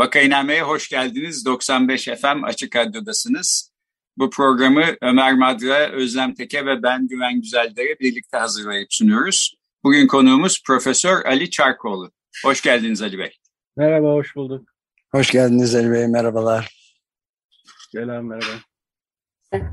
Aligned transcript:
Vakainame'ye 0.00 0.62
hoş 0.62 0.88
geldiniz. 0.88 1.46
95 1.46 2.04
FM 2.04 2.44
Açık 2.44 2.76
Radyo'dasınız. 2.76 3.72
Bu 4.16 4.30
programı 4.30 4.84
Ömer 5.02 5.34
Madra, 5.34 5.90
Özlem 5.92 6.34
Teke 6.34 6.66
ve 6.66 6.82
ben 6.82 7.08
Güven 7.08 7.40
Güzeldere 7.40 7.98
birlikte 8.00 8.36
hazırlayıp 8.36 8.92
sunuyoruz. 8.92 9.54
Bugün 9.84 10.06
konuğumuz 10.06 10.62
Profesör 10.66 11.24
Ali 11.24 11.50
Çarkoğlu. 11.50 12.10
Hoş 12.44 12.62
geldiniz 12.62 13.02
Ali 13.02 13.18
Bey. 13.18 13.30
Merhaba, 13.76 14.12
hoş 14.12 14.36
bulduk. 14.36 14.68
Hoş 15.12 15.30
geldiniz 15.30 15.74
Ali 15.74 15.90
Bey, 15.90 16.08
merhabalar. 16.08 16.74
Selam, 17.92 18.26
merhaba. 18.26 18.69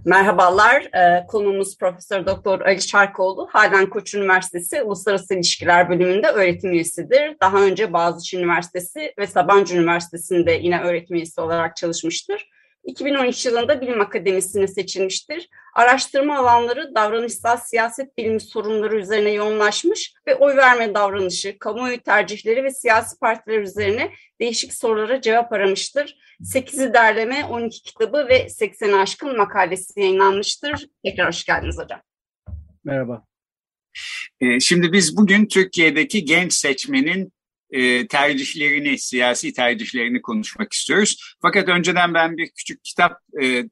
Merhabalar, 0.05 0.89
ee, 0.95 1.25
konuğumuz 1.27 1.77
Profesör 1.77 2.25
Doktor 2.25 2.61
Ali 2.61 2.79
Çarkoğlu, 2.79 3.47
Halden 3.51 3.89
Koç 3.89 4.13
Üniversitesi 4.13 4.81
Uluslararası 4.81 5.33
İlişkiler 5.33 5.89
Bölümünde 5.89 6.27
öğretim 6.27 6.71
üyesidir. 6.71 7.37
Daha 7.41 7.61
önce 7.61 7.93
Boğaziçi 7.93 8.37
Üniversitesi 8.37 9.13
ve 9.17 9.27
Sabancı 9.27 9.77
Üniversitesi'nde 9.77 10.51
yine 10.51 10.81
öğretim 10.81 11.15
üyesi 11.15 11.41
olarak 11.41 11.75
çalışmıştır. 11.75 12.49
2013 12.87 13.45
yılında 13.45 13.81
Bilim 13.81 14.01
Akademisi'ne 14.01 14.67
seçilmiştir. 14.67 15.49
Araştırma 15.75 16.37
alanları 16.37 16.95
davranışsal 16.95 17.57
siyaset 17.57 18.17
bilimi 18.17 18.39
sorunları 18.39 18.97
üzerine 18.97 19.31
yoğunlaşmış 19.31 20.13
ve 20.27 20.35
oy 20.35 20.55
verme 20.55 20.93
davranışı, 20.93 21.59
kamuoyu 21.59 22.01
tercihleri 22.01 22.63
ve 22.63 22.71
siyasi 22.71 23.19
partiler 23.19 23.59
üzerine 23.59 24.11
değişik 24.41 24.73
sorulara 24.73 25.21
cevap 25.21 25.53
aramıştır. 25.53 26.17
8'i 26.41 26.93
derleme, 26.93 27.45
12 27.45 27.83
kitabı 27.83 28.27
ve 28.29 28.49
80 28.49 28.93
aşkın 28.93 29.37
makalesi 29.37 29.99
yayınlanmıştır. 29.99 30.87
Tekrar 31.05 31.27
hoş 31.27 31.45
geldiniz 31.45 31.77
hocam. 31.77 32.01
Merhaba. 32.83 33.25
Ee, 34.39 34.59
şimdi 34.59 34.93
biz 34.93 35.17
bugün 35.17 35.45
Türkiye'deki 35.45 36.25
genç 36.25 36.53
seçmenin 36.53 37.33
e, 37.71 38.07
tercihlerini, 38.07 38.97
siyasi 38.97 39.53
tercihlerini 39.53 40.21
konuşmak 40.21 40.73
istiyoruz. 40.73 41.35
Fakat 41.41 41.69
önceden 41.69 42.13
ben 42.13 42.37
bir 42.37 42.49
küçük 42.49 42.83
kitap 42.83 43.19
e, 43.41 43.45
e, 43.47 43.65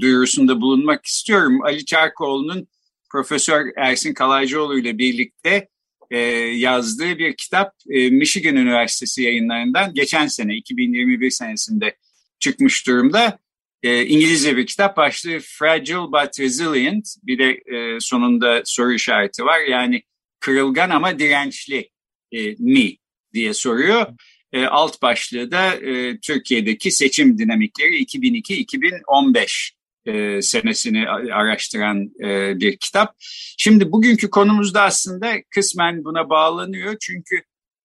duyurusunda 0.00 0.60
bulunmak 0.60 1.06
istiyorum. 1.06 1.62
Ali 1.62 1.84
Çarkoğlu'nun 1.84 2.68
Profesör 3.12 3.66
Ersin 3.76 4.14
Kalaycıoğlu 4.14 4.78
ile 4.78 4.98
birlikte 4.98 5.68
e, 6.10 6.18
yazdığı 6.56 7.18
bir 7.18 7.36
kitap 7.36 7.74
e, 7.90 8.10
Michigan 8.10 8.56
Üniversitesi 8.56 9.22
yayınlarından 9.22 9.94
geçen 9.94 10.26
sene 10.26 10.56
2021 10.56 11.30
senesinde 11.30 11.96
çıkmış 12.38 12.86
durumda. 12.86 13.38
E, 13.82 14.06
İngilizce 14.06 14.56
bir 14.56 14.66
kitap 14.66 14.96
başlığı 14.96 15.38
Fragile 15.40 15.96
but 15.96 16.40
Resilient 16.40 17.06
bir 17.22 17.38
de 17.38 17.50
e, 17.76 18.00
sonunda 18.00 18.62
soru 18.64 18.92
işareti 18.92 19.44
var. 19.44 19.60
Yani 19.60 20.02
kırılgan 20.40 20.90
ama 20.90 21.18
dirençli 21.18 21.90
e, 22.32 22.54
mi 22.58 22.96
diye 23.34 23.54
soruyor. 23.54 24.06
E, 24.52 24.64
alt 24.64 25.02
başlığı 25.02 25.50
da 25.50 25.74
e, 25.74 26.18
Türkiye'deki 26.20 26.90
seçim 26.90 27.38
dinamikleri 27.38 28.04
2002-2015 28.04 29.70
e, 30.06 30.42
senesini 30.42 31.08
araştıran 31.08 32.12
e, 32.24 32.60
bir 32.60 32.76
kitap. 32.76 33.14
Şimdi 33.58 33.92
bugünkü 33.92 34.30
konumuzda 34.30 34.82
aslında 34.82 35.32
kısmen 35.50 36.04
buna 36.04 36.30
bağlanıyor. 36.30 36.96
Çünkü 37.00 37.36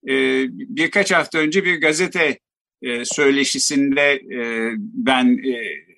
e, 0.08 0.46
birkaç 0.50 1.12
hafta 1.12 1.38
önce 1.38 1.66
bir 1.66 1.82
gazete 1.82 2.40
e, 2.82 3.06
söyleşisinde 3.06 4.14
e, 4.14 4.72
ben 4.78 5.26
e, 5.26 5.56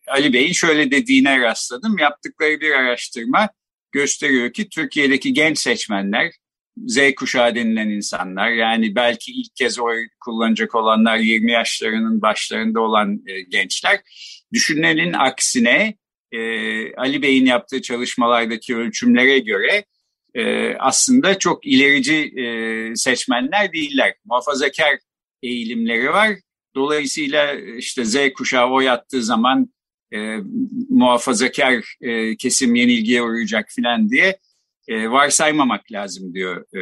Ali 0.07 0.33
Bey'in 0.33 0.53
şöyle 0.53 0.91
dediğine 0.91 1.41
rastladım. 1.41 1.97
Yaptıkları 1.97 2.61
bir 2.61 2.71
araştırma 2.71 3.49
gösteriyor 3.91 4.53
ki 4.53 4.69
Türkiye'deki 4.69 5.33
genç 5.33 5.59
seçmenler 5.59 6.31
Z 6.88 7.15
kuşağı 7.15 7.55
denilen 7.55 7.89
insanlar 7.89 8.49
yani 8.49 8.95
belki 8.95 9.31
ilk 9.31 9.55
kez 9.55 9.79
oy 9.79 10.07
kullanacak 10.19 10.75
olanlar 10.75 11.17
20 11.17 11.51
yaşlarının 11.51 12.21
başlarında 12.21 12.81
olan 12.81 13.23
e, 13.27 13.41
gençler 13.41 13.99
düşünenin 14.53 15.13
aksine 15.13 15.95
e, 16.31 16.39
Ali 16.95 17.21
Bey'in 17.21 17.45
yaptığı 17.45 17.81
çalışmalardaki 17.81 18.75
ölçümlere 18.75 19.39
göre 19.39 19.85
e, 20.35 20.73
aslında 20.75 21.39
çok 21.39 21.67
ilerici 21.67 22.15
e, 22.15 22.45
seçmenler 22.95 23.73
değiller. 23.73 24.13
Muhafazakar 24.25 24.97
eğilimleri 25.44 26.09
var. 26.09 26.35
Dolayısıyla 26.75 27.53
işte 27.53 28.05
Z 28.05 28.17
kuşağı 28.33 28.69
oy 28.69 28.89
attığı 28.89 29.23
zaman 29.23 29.69
e, 30.13 30.38
muhafazakar 30.89 31.95
e, 32.01 32.38
kesim 32.38 32.75
yenilgiye 32.75 33.23
uğrayacak 33.23 33.69
filan 33.69 34.09
diye 34.09 34.38
e, 34.87 35.09
varsaymamak 35.09 35.91
lazım 35.91 36.33
diyor 36.33 36.65
e, 36.73 36.81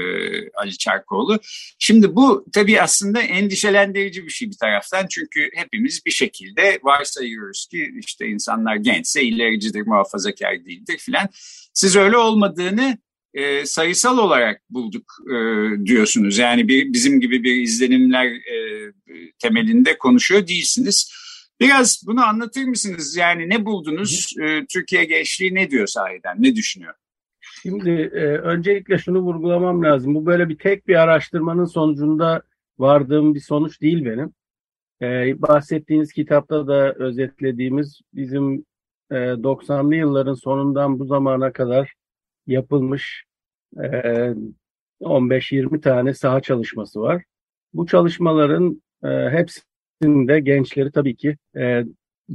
Ali 0.50 0.78
Çarkoğlu. 0.78 1.40
Şimdi 1.80 2.16
bu 2.16 2.46
tabii 2.54 2.82
aslında 2.82 3.22
endişelendirici 3.22 4.26
bir 4.26 4.30
şey 4.30 4.50
bir 4.50 4.58
taraftan 4.58 5.08
çünkü 5.10 5.50
hepimiz 5.56 6.06
bir 6.06 6.12
şekilde 6.12 6.80
varsayıyoruz 6.84 7.68
ki 7.72 7.92
işte 8.00 8.28
insanlar 8.28 8.76
gençse 8.76 9.24
ilericidir, 9.24 9.88
muhafazakar 9.88 10.66
değildir 10.66 10.98
filan. 10.98 11.30
Siz 11.74 11.96
öyle 11.96 12.18
olmadığını 12.18 12.98
e, 13.34 13.66
sayısal 13.66 14.18
olarak 14.18 14.62
bulduk 14.70 15.14
e, 15.30 15.36
diyorsunuz. 15.86 16.38
Yani 16.38 16.68
bir, 16.68 16.94
bizim 16.94 17.20
gibi 17.20 17.44
bir 17.44 17.56
izlenimler 17.56 18.26
e, 18.26 18.92
temelinde 19.40 19.98
konuşuyor 19.98 20.48
değilsiniz. 20.48 21.12
Biraz 21.60 22.04
bunu 22.08 22.26
anlatır 22.26 22.64
mısınız? 22.64 23.16
Yani 23.16 23.50
ne 23.50 23.66
buldunuz? 23.66 24.34
E, 24.42 24.66
Türkiye 24.66 25.06
gençliği 25.06 25.56
ne 25.56 25.72
diyor 25.72 25.88
sahiden? 25.88 26.36
Ne 26.40 26.56
düşünüyor? 26.56 26.94
Şimdi 27.66 27.90
e, 27.92 28.38
öncelikle 28.38 28.98
şunu 28.98 29.20
vurgulamam 29.20 29.84
lazım. 29.84 30.16
Bu 30.16 30.26
böyle 30.26 30.50
bir 30.50 30.58
tek 30.58 30.88
bir 30.88 30.96
araştırmanın 30.96 31.66
sonucunda 31.66 32.42
vardığım 32.80 33.36
bir 33.36 33.40
sonuç 33.40 33.82
değil 33.82 34.06
benim. 34.06 34.34
E, 35.02 35.42
bahsettiğiniz 35.42 36.14
kitapta 36.14 36.68
da 36.68 36.94
özetlediğimiz 36.94 38.02
bizim 38.14 38.66
e, 39.12 39.16
90'lı 39.16 39.96
yılların 39.96 40.34
sonundan 40.34 41.00
bu 41.00 41.06
zamana 41.06 41.52
kadar 41.52 41.94
yapılmış 42.48 43.26
e, 43.78 43.88
15-20 45.02 45.82
tane 45.82 46.14
saha 46.14 46.42
çalışması 46.42 47.02
var. 47.02 47.24
Bu 47.74 47.86
çalışmaların 47.86 48.82
e, 49.04 49.08
hepsinde 49.08 50.40
gençleri 50.40 50.92
tabii 50.92 51.16
ki 51.16 51.38
e, 51.58 51.84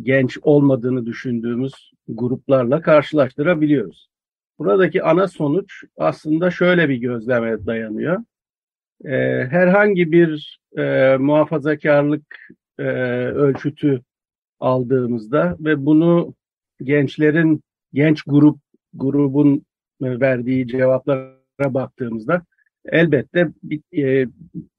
genç 0.03 0.39
olmadığını 0.43 1.07
düşündüğümüz 1.07 1.93
gruplarla 2.09 2.83
karşılaştırabiliyoruz. 2.83 4.10
Buradaki 4.61 5.03
ana 5.03 5.29
sonuç 5.29 5.85
aslında 5.97 6.51
şöyle 6.51 6.89
bir 6.89 6.97
gözleme 6.97 7.67
dayanıyor. 7.67 8.19
E, 9.05 9.11
herhangi 9.51 10.13
bir 10.13 10.61
e, 10.79 11.17
muhafazakarlık 11.17 12.49
e, 12.79 12.83
ölçütü 13.27 14.03
aldığımızda 14.61 15.57
ve 15.61 15.87
bunu 15.87 16.35
gençlerin 16.83 17.63
genç 17.93 18.23
grup 18.23 18.59
grubun 18.95 19.65
verdiği 20.01 20.69
cevaplara 20.69 21.35
baktığımızda 21.75 22.43
elbette 22.85 23.49
e, 23.97 24.27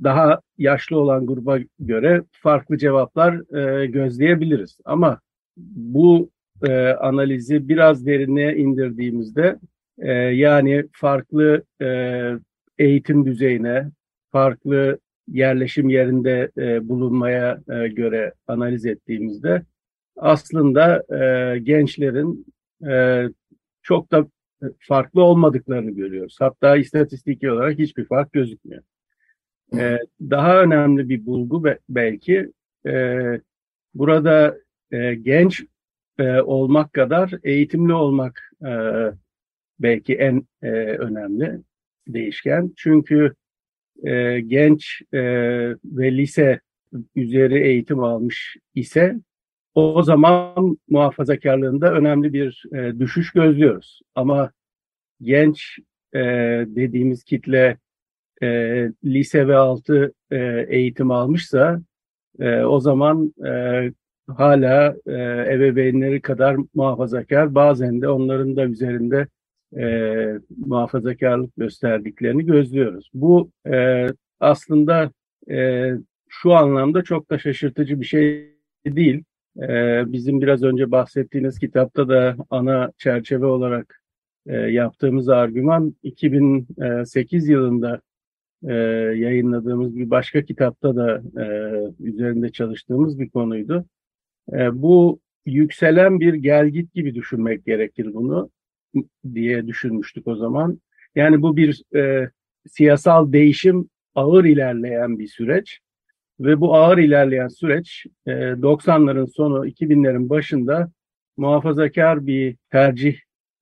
daha 0.03 0.41
yaşlı 0.57 0.99
olan 0.99 1.25
gruba 1.25 1.59
göre 1.79 2.23
farklı 2.31 2.77
cevaplar 2.77 3.55
e, 3.57 3.85
gözleyebiliriz. 3.85 4.77
Ama 4.85 5.19
bu 5.57 6.29
e, 6.63 6.87
analizi 6.87 7.69
biraz 7.69 8.05
derinliğe 8.05 8.55
indirdiğimizde 8.55 9.59
e, 10.01 10.11
yani 10.13 10.85
farklı 10.91 11.63
e, 11.81 11.87
eğitim 12.77 13.25
düzeyine, 13.25 13.91
farklı 14.31 14.99
yerleşim 15.27 15.89
yerinde 15.89 16.51
e, 16.57 16.89
bulunmaya 16.89 17.61
e, 17.69 17.87
göre 17.87 18.33
analiz 18.47 18.85
ettiğimizde 18.85 19.63
aslında 20.15 21.03
e, 21.15 21.59
gençlerin 21.59 22.45
e, 22.87 23.25
çok 23.81 24.11
da 24.11 24.27
farklı 24.79 25.23
olmadıklarını 25.23 25.91
görüyoruz. 25.91 26.37
Hatta 26.39 26.77
istatistiki 26.77 27.51
olarak 27.51 27.79
hiçbir 27.79 28.05
fark 28.05 28.33
gözükmüyor. 28.33 28.83
E, 29.77 29.99
daha 30.21 30.61
önemli 30.61 31.09
bir 31.09 31.25
bulgu 31.25 31.63
belki 31.89 32.51
e, 32.87 33.21
burada 33.93 34.57
e, 34.91 35.15
genç 35.15 35.63
e, 36.19 36.41
olmak 36.41 36.93
kadar 36.93 37.33
eğitimli 37.43 37.93
olmak 37.93 38.51
e, 38.65 38.71
belki 39.81 40.15
en 40.15 40.47
e, 40.61 40.67
önemli 40.83 41.61
değişken. 42.07 42.73
Çünkü 42.77 43.33
e, 44.03 44.39
genç 44.39 45.01
e, 45.13 45.21
ve 45.85 46.17
lise 46.17 46.59
üzeri 47.15 47.59
eğitim 47.63 47.99
almış 47.99 48.57
ise 48.75 49.15
o 49.75 50.03
zaman 50.03 50.77
muhafazakarlığında 50.89 51.93
önemli 51.93 52.33
bir 52.33 52.63
e, 52.73 52.99
düşüş 52.99 53.31
gözlüyoruz. 53.31 54.01
Ama 54.15 54.51
genç 55.21 55.79
e, 56.13 56.19
dediğimiz 56.67 57.23
kitle 57.23 57.77
e, 58.43 58.47
lise 59.03 59.47
ve 59.47 59.55
altı 59.55 60.13
e, 60.31 60.65
eğitim 60.69 61.11
almışsa 61.11 61.81
e, 62.39 62.63
o 62.63 62.79
zaman 62.79 63.33
e, 63.45 63.91
hala 64.27 64.95
e, 65.07 65.13
ebeveynleri 65.53 66.21
kadar 66.21 66.57
muhafazakar 66.73 67.55
bazen 67.55 68.01
de 68.01 68.09
onların 68.09 68.55
da 68.55 68.65
üzerinde 68.65 69.27
e, 69.77 70.39
muhafazakarlık 70.57 71.55
gösterdiklerini 71.57 72.45
gözlüyoruz. 72.45 73.09
Bu 73.13 73.51
e, 73.67 74.07
aslında 74.39 75.11
e, 75.49 75.89
şu 76.29 76.53
anlamda 76.53 77.03
çok 77.03 77.29
da 77.29 77.39
şaşırtıcı 77.39 78.01
bir 78.01 78.05
şey 78.05 78.55
değil. 78.85 79.23
E, 79.61 80.03
bizim 80.11 80.41
biraz 80.41 80.63
önce 80.63 80.91
bahsettiğiniz 80.91 81.59
kitapta 81.59 82.09
da 82.09 82.35
ana 82.49 82.91
çerçeve 82.97 83.45
olarak 83.45 84.01
e, 84.47 84.55
yaptığımız 84.55 85.29
argüman 85.29 85.95
2008 86.03 87.47
yılında 87.49 88.01
e, 88.63 88.73
yayınladığımız 89.15 89.95
bir 89.97 90.09
başka 90.09 90.41
kitapta 90.41 90.95
da 90.95 91.21
e, 91.41 91.45
üzerinde 91.99 92.51
çalıştığımız 92.51 93.19
bir 93.19 93.29
konuydu. 93.29 93.85
E, 94.53 94.81
bu 94.81 95.19
yükselen 95.45 96.19
bir 96.19 96.33
gelgit 96.33 96.93
gibi 96.93 97.15
düşünmek 97.15 97.65
gerekir 97.65 98.13
bunu 98.13 98.49
diye 99.33 99.67
düşünmüştük 99.67 100.27
o 100.27 100.35
zaman. 100.35 100.81
Yani 101.15 101.41
bu 101.41 101.57
bir 101.57 101.95
e, 101.95 102.29
siyasal 102.67 103.33
değişim 103.33 103.89
ağır 104.15 104.45
ilerleyen 104.45 105.19
bir 105.19 105.27
süreç 105.27 105.79
ve 106.39 106.61
bu 106.61 106.75
ağır 106.75 106.97
ilerleyen 106.97 107.47
süreç 107.47 108.05
e, 108.25 108.31
90'ların 108.31 109.27
sonu 109.27 109.67
2000'lerin 109.67 110.29
başında 110.29 110.91
muhafazakar 111.37 112.27
bir 112.27 112.55
tercih 112.71 113.17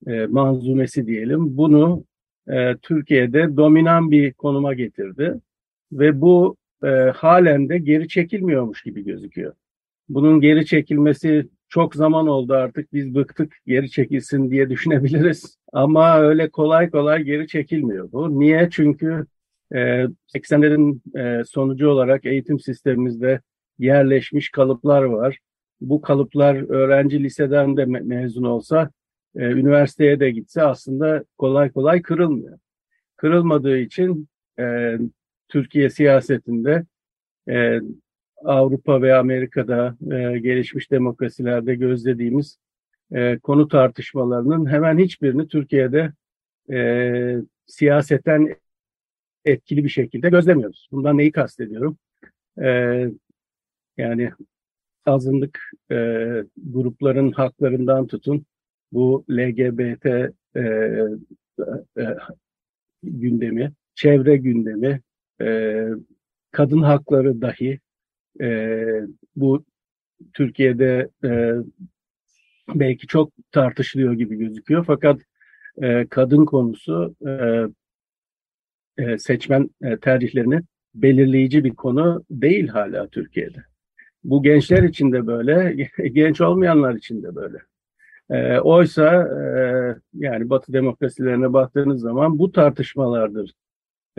e, 0.07 0.25
manzumesi 0.25 1.07
diyelim. 1.07 1.57
Bunu 1.57 2.03
e, 2.49 2.75
Türkiye'de 2.81 3.57
dominan 3.57 4.11
bir 4.11 4.33
konuma 4.33 4.73
getirdi 4.73 5.33
ve 5.91 6.21
bu 6.21 6.57
e, 6.83 6.87
halen 7.15 7.69
de 7.69 7.77
geri 7.77 8.07
çekilmiyormuş 8.07 8.83
gibi 8.83 9.03
gözüküyor. 9.03 9.53
Bunun 10.09 10.41
geri 10.41 10.65
çekilmesi 10.65 11.47
çok 11.69 11.95
zaman 11.95 12.27
oldu 12.27 12.53
artık 12.53 12.93
biz 12.93 13.15
bıktık 13.15 13.53
geri 13.67 13.91
çekilsin 13.91 14.51
diye 14.51 14.69
düşünebiliriz. 14.69 15.57
Ama 15.73 16.19
öyle 16.19 16.49
kolay 16.49 16.89
kolay 16.89 17.23
geri 17.23 17.47
çekilmiyor 17.47 18.11
bu. 18.11 18.39
Niye? 18.39 18.69
Çünkü 18.71 19.25
e, 19.73 19.77
80'lerin 20.35 21.01
e, 21.19 21.43
sonucu 21.43 21.89
olarak 21.89 22.25
eğitim 22.25 22.59
sistemimizde 22.59 23.41
yerleşmiş 23.79 24.49
kalıplar 24.49 25.03
var. 25.03 25.39
Bu 25.81 26.01
kalıplar 26.01 26.69
öğrenci 26.69 27.23
liseden 27.23 27.77
de 27.77 27.85
me 27.85 27.99
mezun 27.99 28.43
olsa, 28.43 28.91
e, 29.35 29.43
üniversiteye 29.45 30.19
de 30.19 30.31
gitse 30.31 30.63
aslında 30.63 31.23
kolay 31.37 31.71
kolay 31.71 32.01
kırılmıyor. 32.01 32.59
Kırılmadığı 33.15 33.77
için 33.77 34.27
e, 34.59 34.97
Türkiye 35.47 35.89
siyasetinde 35.89 36.85
Avrupa 38.45 39.01
ve 39.01 39.15
Amerika'da 39.15 39.97
e, 40.11 40.39
gelişmiş 40.39 40.91
demokrasilerde 40.91 41.75
gözlediğimiz 41.75 42.59
e, 43.11 43.39
konu 43.39 43.67
tartışmalarının 43.67 44.65
hemen 44.69 44.97
hiçbirini 44.97 45.47
Türkiye'de 45.47 46.13
e, 46.71 47.37
siyaseten 47.67 48.55
etkili 49.45 49.83
bir 49.83 49.89
şekilde 49.89 50.29
gözlemiyoruz. 50.29 50.89
Bundan 50.91 51.17
neyi 51.17 51.31
kastediyorum? 51.31 51.97
E, 52.61 53.05
yani 53.97 54.31
azınlık 55.05 55.59
e, 55.91 55.95
grupların 56.57 57.31
haklarından 57.31 58.07
tutun 58.07 58.45
bu 58.91 59.25
LGBT 59.29 60.05
e, 60.05 60.31
e, 60.55 62.03
gündemi, 63.03 63.71
çevre 63.95 64.37
gündemi, 64.37 65.01
e, 65.41 65.87
kadın 66.51 66.81
hakları 66.81 67.41
dahi 67.41 67.79
e, 68.41 68.85
bu 69.35 69.65
Türkiye'de 70.33 71.09
e, 71.23 71.53
belki 72.75 73.07
çok 73.07 73.31
tartışılıyor 73.51 74.13
gibi 74.13 74.35
gözüküyor. 74.35 74.85
Fakat 74.85 75.21
e, 75.81 76.07
kadın 76.09 76.45
konusu 76.45 77.15
e, 77.27 77.31
e, 79.03 79.17
seçmen 79.17 79.69
e, 79.83 79.97
tercihlerini 79.97 80.61
belirleyici 80.95 81.63
bir 81.63 81.75
konu 81.75 82.23
değil 82.29 82.67
hala 82.67 83.07
Türkiye'de. 83.07 83.63
Bu 84.23 84.43
gençler 84.43 84.83
için 84.83 85.11
de 85.11 85.27
böyle, 85.27 85.87
genç 86.11 86.41
olmayanlar 86.41 86.95
için 86.95 87.23
de 87.23 87.35
böyle. 87.35 87.57
E, 88.29 88.59
oysa 88.59 89.27
e, 89.27 89.51
yani 90.13 90.49
Batı 90.49 90.73
demokrasilerine 90.73 91.53
baktığınız 91.53 92.01
zaman 92.01 92.39
bu 92.39 92.51
tartışmalardır 92.51 93.53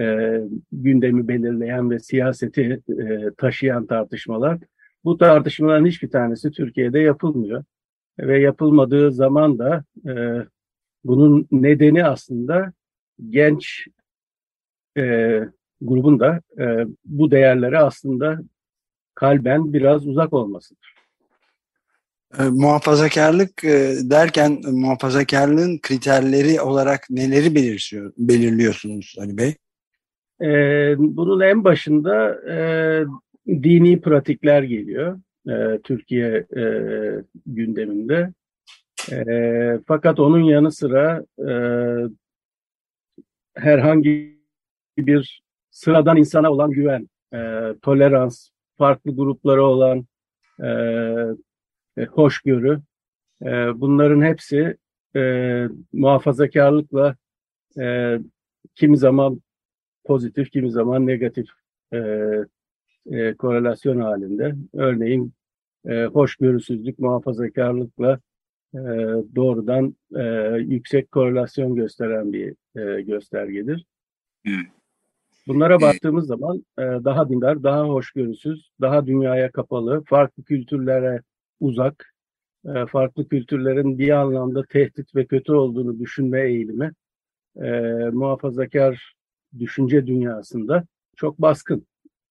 e, 0.01 0.41
gündemi 0.73 1.29
belirleyen 1.29 1.91
ve 1.91 1.99
siyaseti 1.99 2.81
e, 2.89 3.31
taşıyan 3.37 3.87
tartışmalar. 3.87 4.59
Bu 5.05 5.19
tartışmaların 5.19 5.87
hiçbir 5.87 6.11
tanesi 6.11 6.51
Türkiye'de 6.51 6.99
yapılmıyor. 6.99 7.65
Ve 8.19 8.41
yapılmadığı 8.41 9.13
zaman 9.13 9.59
da 9.59 9.85
e, 10.07 10.13
bunun 11.05 11.49
nedeni 11.51 12.05
aslında 12.05 12.73
genç 13.31 13.87
e, 14.99 15.03
grubun 15.81 16.21
da 16.21 16.41
e, 16.59 16.87
bu 17.05 17.31
değerlere 17.31 17.79
aslında 17.79 18.41
kalben 19.15 19.73
biraz 19.73 20.07
uzak 20.07 20.33
olmasıdır. 20.33 20.95
E, 22.39 22.43
muhafazakarlık 22.43 23.65
e, 23.65 23.95
derken 24.03 24.61
muhafazakarlığın 24.73 25.79
kriterleri 25.79 26.61
olarak 26.61 27.11
neleri 27.11 27.55
belirliyor, 27.55 28.13
belirliyorsunuz 28.19 29.17
Ali 29.19 29.37
Bey? 29.37 29.57
E, 30.43 30.95
bunun 30.99 31.41
en 31.41 31.65
başında 31.65 32.41
e, 32.51 32.57
dini 33.47 34.01
pratikler 34.01 34.63
geliyor 34.63 35.21
e, 35.49 35.81
Türkiye 35.85 36.47
e, 36.57 36.65
gündeminde. 37.47 38.33
E, 39.13 39.81
fakat 39.87 40.21
onun 40.21 40.41
yanı 40.41 40.73
sıra 40.73 41.25
e, 41.49 41.53
herhangi 43.55 44.41
bir 44.99 45.43
sıradan 45.71 46.17
insana 46.17 46.53
olan 46.53 46.71
güven, 46.71 47.09
e, 47.35 47.39
tolerans, 47.83 48.51
farklı 48.79 49.17
gruplara 49.17 49.63
olan 49.63 50.07
e, 50.63 50.69
e, 51.97 52.05
hoşgörü, 52.05 52.81
e, 53.43 53.81
bunların 53.81 54.23
hepsi 54.23 54.77
e, 55.17 55.65
muhafazakarlıkla 55.93 57.17
e, 57.81 58.19
kimi 58.75 58.97
zaman 58.97 59.41
pozitif, 60.11 60.51
kimi 60.51 60.71
zaman 60.71 61.07
negatif 61.07 61.47
e, 61.93 61.99
e, 63.11 63.35
korelasyon 63.35 64.01
halinde. 64.01 64.55
Örneğin 64.73 65.33
e, 65.89 66.05
hoşgörüsüzlük, 66.05 66.99
muhafazakarlıkla 66.99 68.19
e, 68.75 68.81
doğrudan 69.35 69.97
e, 70.17 70.25
yüksek 70.59 71.13
korelasyon 71.13 71.75
gösteren 71.75 72.33
bir 72.33 72.55
e, 72.77 73.03
göstergedir. 73.03 73.87
Bunlara 75.49 75.81
baktığımız 75.81 76.27
zaman 76.27 76.65
e, 76.79 76.83
daha 76.83 77.29
dindar, 77.29 77.63
daha 77.63 77.89
hoşgörüsüz, 77.89 78.71
daha 78.81 79.07
dünyaya 79.07 79.51
kapalı, 79.51 80.03
farklı 80.07 80.45
kültürlere 80.45 81.23
uzak, 81.61 82.15
e, 82.65 82.87
farklı 82.87 83.29
kültürlerin 83.29 83.99
bir 83.99 84.11
anlamda 84.11 84.65
tehdit 84.65 85.15
ve 85.15 85.27
kötü 85.27 85.53
olduğunu 85.53 85.99
düşünme 85.99 86.41
eğilimi 86.41 86.93
e, 87.57 87.71
muhafazakar 88.13 89.20
düşünce 89.59 90.07
dünyasında 90.07 90.85
çok 91.17 91.39
baskın. 91.39 91.87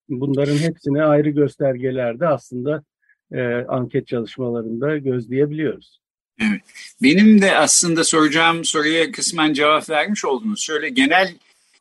Bunların 0.09 0.57
hepsini 0.57 1.03
ayrı 1.03 1.29
göstergelerde 1.29 2.27
aslında 2.27 2.83
e, 3.31 3.41
anket 3.67 4.07
çalışmalarında 4.07 4.97
gözleyebiliyoruz. 4.97 5.99
Evet. 6.41 6.61
Benim 7.03 7.41
de 7.41 7.57
aslında 7.57 8.03
soracağım 8.03 8.65
soruya 8.65 9.11
kısmen 9.11 9.53
cevap 9.53 9.89
vermiş 9.89 10.25
oldunuz. 10.25 10.61
Şöyle 10.61 10.89
genel, 10.89 11.33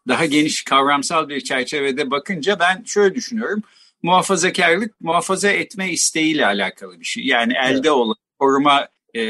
daha 0.09 0.27
geniş 0.27 0.63
kavramsal 0.65 1.29
bir 1.29 1.41
çerçevede 1.41 2.11
bakınca 2.11 2.61
ben 2.61 2.83
şöyle 2.85 3.15
düşünüyorum. 3.15 3.63
Muhafazakarlık, 4.03 5.01
muhafaza 5.01 5.51
etme 5.51 5.91
isteğiyle 5.93 6.47
alakalı 6.47 7.01
bir 7.01 7.05
şey. 7.05 7.25
Yani 7.25 7.53
elde 7.53 7.79
evet. 7.79 7.91
olan 7.91 8.17
koruma 8.39 8.89
e, 9.15 9.23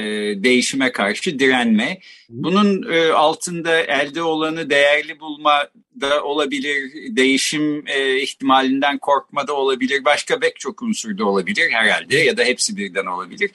değişime 0.45 0.93
karşı 0.93 1.39
direnme. 1.39 2.01
Bunun 2.29 2.93
e, 2.93 3.13
altında 3.13 3.81
elde 3.81 4.23
olanı 4.23 4.71
değerli 4.71 5.21
bulma 5.21 5.69
da 6.01 6.25
olabilir, 6.25 6.93
değişim 7.17 7.87
e, 7.87 8.21
ihtimalinden 8.21 8.99
korkma 8.99 9.47
da 9.47 9.53
olabilir, 9.53 10.05
başka 10.05 10.39
pek 10.39 10.61
çok 10.61 10.83
unsur 10.83 11.19
da 11.19 11.25
olabilir 11.25 11.71
herhalde 11.71 12.17
ya 12.17 12.37
da 12.37 12.45
hepsi 12.45 12.77
birden 12.77 13.07
olabilir. 13.07 13.51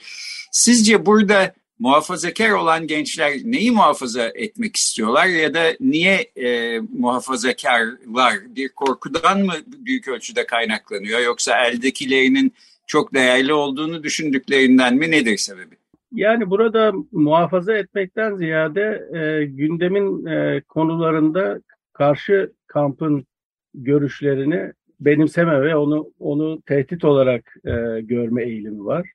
Sizce 0.50 1.06
burada 1.06 1.54
muhafazakar 1.78 2.50
olan 2.50 2.86
gençler 2.86 3.32
neyi 3.44 3.70
muhafaza 3.70 4.32
etmek 4.34 4.76
istiyorlar 4.76 5.26
ya 5.26 5.54
da 5.54 5.76
niye 5.80 6.14
e, 6.36 6.80
muhafazakarlar 6.80 8.56
bir 8.56 8.68
korkudan 8.68 9.40
mı 9.40 9.54
büyük 9.66 10.08
ölçüde 10.08 10.46
kaynaklanıyor 10.46 11.20
yoksa 11.20 11.66
eldekilerinin 11.66 12.54
çok 12.86 13.14
değerli 13.14 13.52
olduğunu 13.52 14.02
düşündüklerinden 14.02 14.94
mi 14.94 15.10
nedir 15.10 15.38
sebebi? 15.38 15.83
Yani 16.14 16.50
burada 16.50 16.92
muhafaza 17.12 17.76
etmekten 17.76 18.36
ziyade 18.36 19.08
e, 19.14 19.44
gündemin 19.44 20.26
e, 20.26 20.62
konularında 20.68 21.60
karşı 21.92 22.52
kampın 22.66 23.26
görüşlerini 23.74 24.72
benimseme 25.00 25.62
ve 25.62 25.76
onu 25.76 26.12
onu 26.18 26.62
tehdit 26.62 27.04
olarak 27.04 27.56
e, 27.64 28.00
görme 28.00 28.44
eğilimi 28.44 28.84
var. 28.84 29.12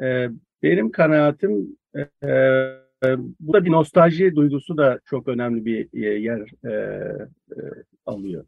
E, 0.00 0.28
benim 0.62 0.90
kanaatim 0.90 1.76
e, 1.96 2.00
e, 3.04 3.16
bu 3.40 3.52
da 3.52 3.64
bir 3.64 3.72
nostalji 3.72 4.34
duygusu 4.34 4.76
da 4.76 5.00
çok 5.04 5.28
önemli 5.28 5.64
bir 5.64 6.04
e, 6.04 6.18
yer 6.18 6.40
e, 6.64 6.70
e, 6.70 7.60
alıyor. 8.06 8.44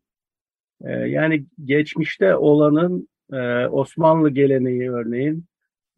E, 0.85 0.91
yani 0.93 1.47
geçmişte 1.65 2.37
olanın 2.37 3.09
e, 3.33 3.67
Osmanlı 3.67 4.31
geleneği 4.31 4.91
örneğin 4.91 5.45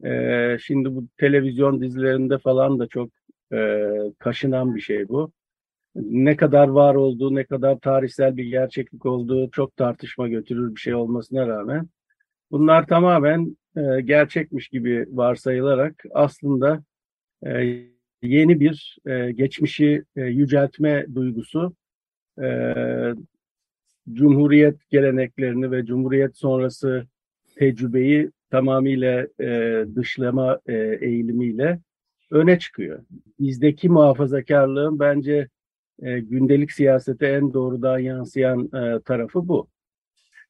e, 0.04 0.56
şimdi 0.60 0.94
bu 0.94 1.06
televizyon 1.16 1.80
dizilerinde 1.80 2.38
falan 2.38 2.78
da 2.78 2.86
çok 2.86 3.10
e, 3.52 3.88
kaşınan 4.18 4.74
bir 4.74 4.80
şey 4.80 5.08
bu. 5.08 5.32
Ne 5.94 6.36
kadar 6.36 6.68
var 6.68 6.94
olduğu, 6.94 7.34
ne 7.34 7.44
kadar 7.44 7.78
tarihsel 7.78 8.36
bir 8.36 8.44
gerçeklik 8.44 9.06
olduğu 9.06 9.50
çok 9.50 9.76
tartışma 9.76 10.28
götürür 10.28 10.74
bir 10.74 10.80
şey 10.80 10.94
olmasına 10.94 11.48
rağmen 11.48 11.88
bunlar 12.50 12.86
tamamen 12.86 13.56
e, 13.76 14.00
gerçekmiş 14.00 14.68
gibi 14.68 15.06
varsayılarak 15.10 16.04
aslında 16.14 16.84
e, 17.46 17.84
yeni 18.22 18.60
bir 18.60 18.98
e, 19.06 19.32
geçmişi 19.32 20.04
e, 20.16 20.22
yüceltme 20.22 21.06
duygusu 21.14 21.74
e, 22.42 22.74
Cumhuriyet 24.12 24.90
geleneklerini 24.90 25.70
ve 25.70 25.86
Cumhuriyet 25.86 26.36
sonrası 26.36 27.06
tecrübeyi 27.56 28.30
tamamıyla 28.54 29.26
e, 29.40 29.84
dışlama 29.96 30.60
e, 30.66 30.74
eğilimiyle 31.00 31.80
öne 32.30 32.58
çıkıyor. 32.58 33.04
Bizdeki 33.40 33.88
muhafazakarlığın 33.88 34.98
bence 34.98 35.48
e, 36.02 36.20
gündelik 36.20 36.72
siyasete 36.72 37.26
en 37.26 37.52
doğrudan 37.52 37.98
yansıyan 37.98 38.64
e, 38.64 39.00
tarafı 39.00 39.48
bu. 39.48 39.68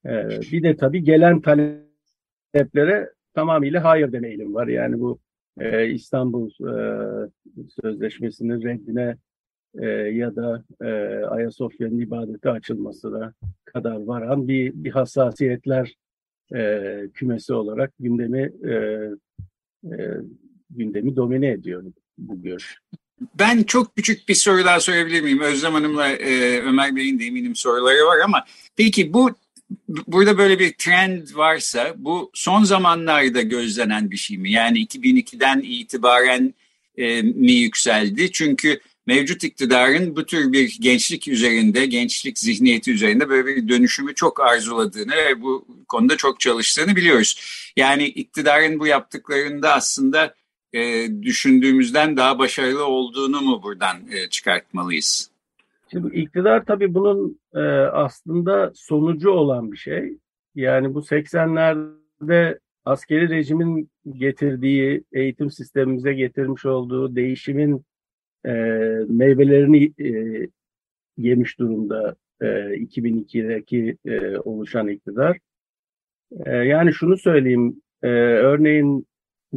E, 0.06 0.28
bir 0.52 0.62
de 0.62 0.76
tabii 0.76 1.04
gelen 1.04 1.40
taleplere 1.40 3.10
tamamıyla 3.34 3.84
hayır 3.84 4.12
deme 4.12 4.28
eğilim 4.28 4.54
var. 4.54 4.66
Yani 4.66 5.00
bu 5.00 5.18
e, 5.60 5.88
İstanbul 5.88 6.50
e, 6.50 7.28
Sözleşmesi'nin 7.82 8.62
reddine 8.62 9.16
e, 9.78 9.86
ya 9.88 10.36
da 10.36 10.64
e, 10.82 10.90
Ayasofya'nın 11.24 12.00
ibadete 12.00 12.50
açılmasına 12.50 13.32
kadar 13.64 13.96
varan 13.96 14.48
bir, 14.48 14.72
bir 14.74 14.90
hassasiyetler 14.90 15.94
e, 16.54 17.00
kümesi 17.14 17.52
olarak 17.52 17.92
gündemi 18.00 18.52
e, 18.64 18.72
e, 19.84 19.94
gündemi 20.70 21.16
domine 21.16 21.50
ediyor 21.50 21.84
bu 22.18 22.42
görüş. 22.42 22.78
Ben 23.38 23.62
çok 23.62 23.96
küçük 23.96 24.28
bir 24.28 24.34
soru 24.34 24.64
daha 24.64 24.80
sorabilir 24.80 25.20
miyim? 25.20 25.40
Özlem 25.40 25.72
Hanım'la 25.72 26.08
e, 26.08 26.60
Ömer 26.60 26.96
Bey'in 26.96 27.18
de 27.18 27.24
eminim 27.24 27.56
soruları 27.56 28.06
var 28.06 28.18
ama 28.24 28.44
peki 28.76 29.12
bu 29.12 29.30
burada 29.88 30.38
böyle 30.38 30.58
bir 30.58 30.72
trend 30.72 31.28
varsa 31.34 31.94
bu 31.96 32.30
son 32.34 32.64
zamanlarda 32.64 33.42
gözlenen 33.42 34.10
bir 34.10 34.16
şey 34.16 34.38
mi? 34.38 34.52
Yani 34.52 34.78
2002'den 34.78 35.60
itibaren 35.60 36.54
e, 36.96 37.22
mi 37.22 37.52
yükseldi? 37.52 38.32
Çünkü 38.32 38.80
mevcut 39.06 39.44
iktidarın 39.44 40.16
bu 40.16 40.26
tür 40.26 40.52
bir 40.52 40.78
gençlik 40.80 41.28
üzerinde, 41.28 41.86
gençlik 41.86 42.38
zihniyeti 42.38 42.92
üzerinde 42.92 43.28
böyle 43.28 43.46
bir 43.46 43.68
dönüşümü 43.68 44.14
çok 44.14 44.40
arzuladığını 44.40 45.12
ve 45.12 45.42
bu 45.42 45.66
konuda 45.88 46.16
çok 46.16 46.40
çalıştığını 46.40 46.96
biliyoruz. 46.96 47.40
Yani 47.76 48.04
iktidarın 48.04 48.80
bu 48.80 48.86
yaptıklarında 48.86 49.72
aslında 49.72 50.34
e, 50.72 51.06
düşündüğümüzden 51.22 52.16
daha 52.16 52.38
başarılı 52.38 52.86
olduğunu 52.86 53.40
mu 53.40 53.62
buradan 53.62 53.96
e, 54.10 54.28
çıkartmalıyız? 54.28 55.30
Şimdi 55.90 56.16
iktidar 56.16 56.64
tabii 56.64 56.94
bunun 56.94 57.38
e, 57.54 57.60
aslında 57.92 58.72
sonucu 58.74 59.30
olan 59.30 59.72
bir 59.72 59.76
şey. 59.76 60.18
Yani 60.54 60.94
bu 60.94 61.00
80'lerde 61.00 62.58
askeri 62.84 63.28
rejimin 63.28 63.90
getirdiği, 64.18 65.04
eğitim 65.12 65.50
sistemimize 65.50 66.14
getirmiş 66.14 66.66
olduğu 66.66 67.16
değişimin 67.16 67.84
e, 68.46 68.50
meyvelerini 69.08 69.92
e, 70.00 70.40
yemiş 71.16 71.58
durumda 71.58 72.16
e, 72.40 72.46
2002'deki 72.46 73.96
e, 74.04 74.38
oluşan 74.38 74.88
iktidar. 74.88 75.38
E, 76.46 76.50
yani 76.50 76.92
şunu 76.92 77.16
söyleyeyim, 77.16 77.82
e, 78.02 78.08
örneğin 78.08 79.06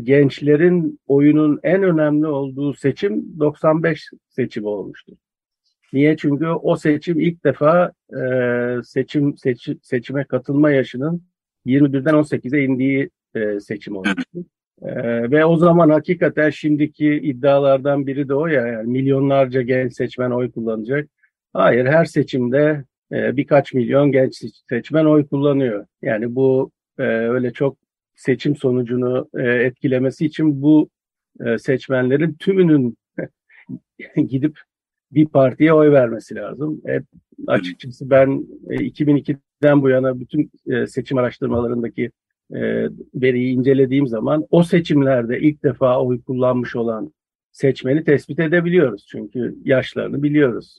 gençlerin 0.03 0.99
oyunun 1.07 1.59
en 1.63 1.83
önemli 1.83 2.27
olduğu 2.27 2.73
seçim 2.73 3.39
95 3.39 4.09
seçimi 4.29 4.67
olmuştur. 4.67 5.17
Niye? 5.93 6.17
Çünkü 6.17 6.47
o 6.47 6.75
seçim 6.75 7.19
ilk 7.19 7.43
defa 7.43 7.91
e, 8.17 8.21
seçim 8.83 9.37
seç, 9.37 9.69
seçime 9.81 10.23
katılma 10.23 10.71
yaşının 10.71 11.23
21'den 11.65 12.13
18'e 12.13 12.63
indiği 12.63 13.09
e, 13.35 13.59
seçim 13.59 13.95
olmuştu. 13.95 14.45
E, 14.81 14.91
ve 15.31 15.45
o 15.45 15.57
zaman 15.57 15.89
hakikaten 15.89 16.49
şimdiki 16.49 17.13
iddialardan 17.13 18.07
biri 18.07 18.29
de 18.29 18.33
o 18.33 18.47
ya 18.47 18.67
yani 18.67 18.91
milyonlarca 18.91 19.61
genç 19.61 19.93
seçmen 19.93 20.31
oy 20.31 20.51
kullanacak. 20.51 21.09
Hayır 21.53 21.85
her 21.85 22.05
seçimde 22.05 22.83
e, 23.11 23.37
birkaç 23.37 23.73
milyon 23.73 24.11
genç 24.11 24.43
seçmen 24.69 25.05
oy 25.05 25.27
kullanıyor. 25.27 25.85
Yani 26.01 26.35
bu 26.35 26.71
e, 26.99 27.03
öyle 27.03 27.53
çok 27.53 27.77
seçim 28.15 28.55
sonucunu 28.55 29.29
e, 29.37 29.43
etkilemesi 29.43 30.25
için 30.25 30.61
bu 30.61 30.89
e, 31.45 31.57
seçmenlerin 31.57 32.33
tümünün 32.33 32.97
gidip 34.15 34.59
bir 35.11 35.27
partiye 35.27 35.73
oy 35.73 35.91
vermesi 35.91 36.35
lazım. 36.35 36.81
Hep 36.85 37.03
açıkçası 37.47 38.09
ben 38.09 38.47
e, 38.69 38.75
2002'den 38.75 39.81
bu 39.81 39.89
yana 39.89 40.19
bütün 40.19 40.51
e, 40.67 40.87
seçim 40.87 41.17
araştırmalarındaki 41.17 42.11
e, 42.55 42.89
veriyi 43.15 43.53
incelediğim 43.53 44.07
zaman 44.07 44.45
o 44.49 44.63
seçimlerde 44.63 45.39
ilk 45.39 45.63
defa 45.63 46.01
oy 46.01 46.21
kullanmış 46.21 46.75
olan 46.75 47.13
seçmeni 47.51 48.03
tespit 48.03 48.39
edebiliyoruz. 48.39 49.05
Çünkü 49.11 49.55
yaşlarını 49.63 50.23
biliyoruz. 50.23 50.77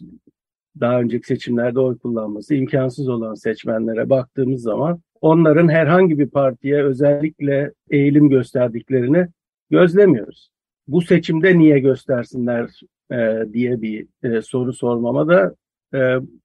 Daha 0.81 1.01
önceki 1.01 1.27
seçimlerde 1.27 1.81
oy 1.81 1.99
kullanması 1.99 2.55
imkansız 2.55 3.09
olan 3.09 3.35
seçmenlere 3.35 4.11
baktığımız 4.11 4.63
zaman 4.63 5.01
onların 5.21 5.69
herhangi 5.69 6.19
bir 6.19 6.29
partiye 6.29 6.85
özellikle 6.85 7.73
eğilim 7.91 8.29
gösterdiklerini 8.29 9.27
gözlemiyoruz. 9.71 10.51
Bu 10.89 11.03
seçimde 11.03 11.59
niye 11.59 11.79
göstersinler 11.79 12.81
e, 13.13 13.53
diye 13.53 13.83
bir 13.83 14.07
e, 14.23 14.43
soru 14.43 14.73
sormama 14.73 15.29
da 15.29 15.55
e, 15.95 15.99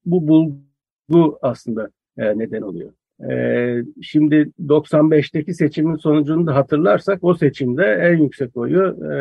bu 0.04 0.28
bulgu 0.28 1.38
aslında 1.42 1.90
e, 2.18 2.38
neden 2.38 2.62
oluyor. 2.62 2.92
E, 3.30 3.82
şimdi 4.02 4.50
95'teki 4.66 5.54
seçimin 5.54 5.96
sonucunu 5.96 6.46
da 6.46 6.54
hatırlarsak 6.54 7.24
o 7.24 7.34
seçimde 7.34 7.84
en 7.84 8.16
yüksek 8.22 8.56
oyu 8.56 8.96
e, 9.12 9.14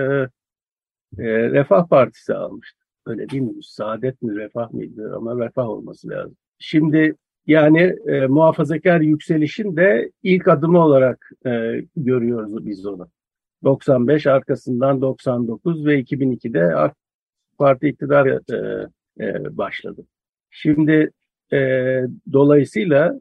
e, 1.24 1.50
Refah 1.52 1.88
Partisi 1.88 2.34
almıştı. 2.34 2.80
Öyle 3.06 3.30
değil 3.30 3.44
mi? 3.44 3.64
Saadet 3.64 4.22
mi, 4.22 4.36
Refah 4.36 4.72
mıydı? 4.72 5.14
Ama 5.16 5.46
Refah 5.46 5.70
olması 5.70 6.10
lazım. 6.10 6.36
Şimdi 6.60 7.16
yani 7.48 7.96
e, 8.08 8.28
muhafazakar 8.28 9.02
yükselişin 9.02 9.76
de 9.76 10.12
ilk 10.24 10.48
adımı 10.48 10.80
olarak 10.80 11.32
e, 11.46 11.82
görüyoruz 11.96 12.66
biz 12.66 12.86
onu. 12.86 13.08
95 13.64 14.28
arkasından 14.28 15.02
99 15.02 15.86
ve 15.86 16.00
2002'de 16.02 16.76
AK 16.76 16.96
Parti 17.58 17.88
iktidar 17.88 18.26
e, 18.26 18.40
e, 19.20 19.58
başladı. 19.58 20.06
Şimdi 20.50 21.12
e, 21.54 21.58
dolayısıyla 22.34 23.20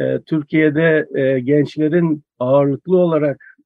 e, 0.00 0.20
Türkiye'de 0.26 1.08
e, 1.14 1.40
gençlerin 1.40 2.24
ağırlıklı 2.38 2.96
olarak 2.96 3.56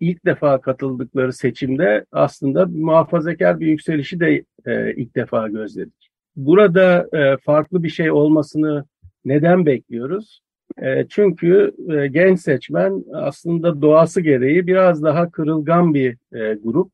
ilk 0.00 0.24
defa 0.24 0.60
katıldıkları 0.60 1.32
seçimde 1.32 2.04
aslında 2.12 2.66
muhafazakar 2.66 3.60
bir 3.60 3.66
yükselişi 3.66 4.20
de 4.20 4.44
e, 4.66 4.94
ilk 4.94 5.16
defa 5.16 5.48
gözledik. 5.48 6.10
Burada 6.36 7.08
e, 7.12 7.36
farklı 7.36 7.82
bir 7.82 7.88
şey 7.88 8.10
olmasını 8.10 8.84
neden 9.24 9.66
bekliyoruz? 9.66 10.40
Çünkü 11.08 11.72
genç 12.10 12.40
seçmen 12.40 13.04
aslında 13.12 13.82
doğası 13.82 14.20
gereği 14.20 14.66
biraz 14.66 15.02
daha 15.02 15.30
kırılgan 15.30 15.94
bir 15.94 16.16
grup. 16.64 16.92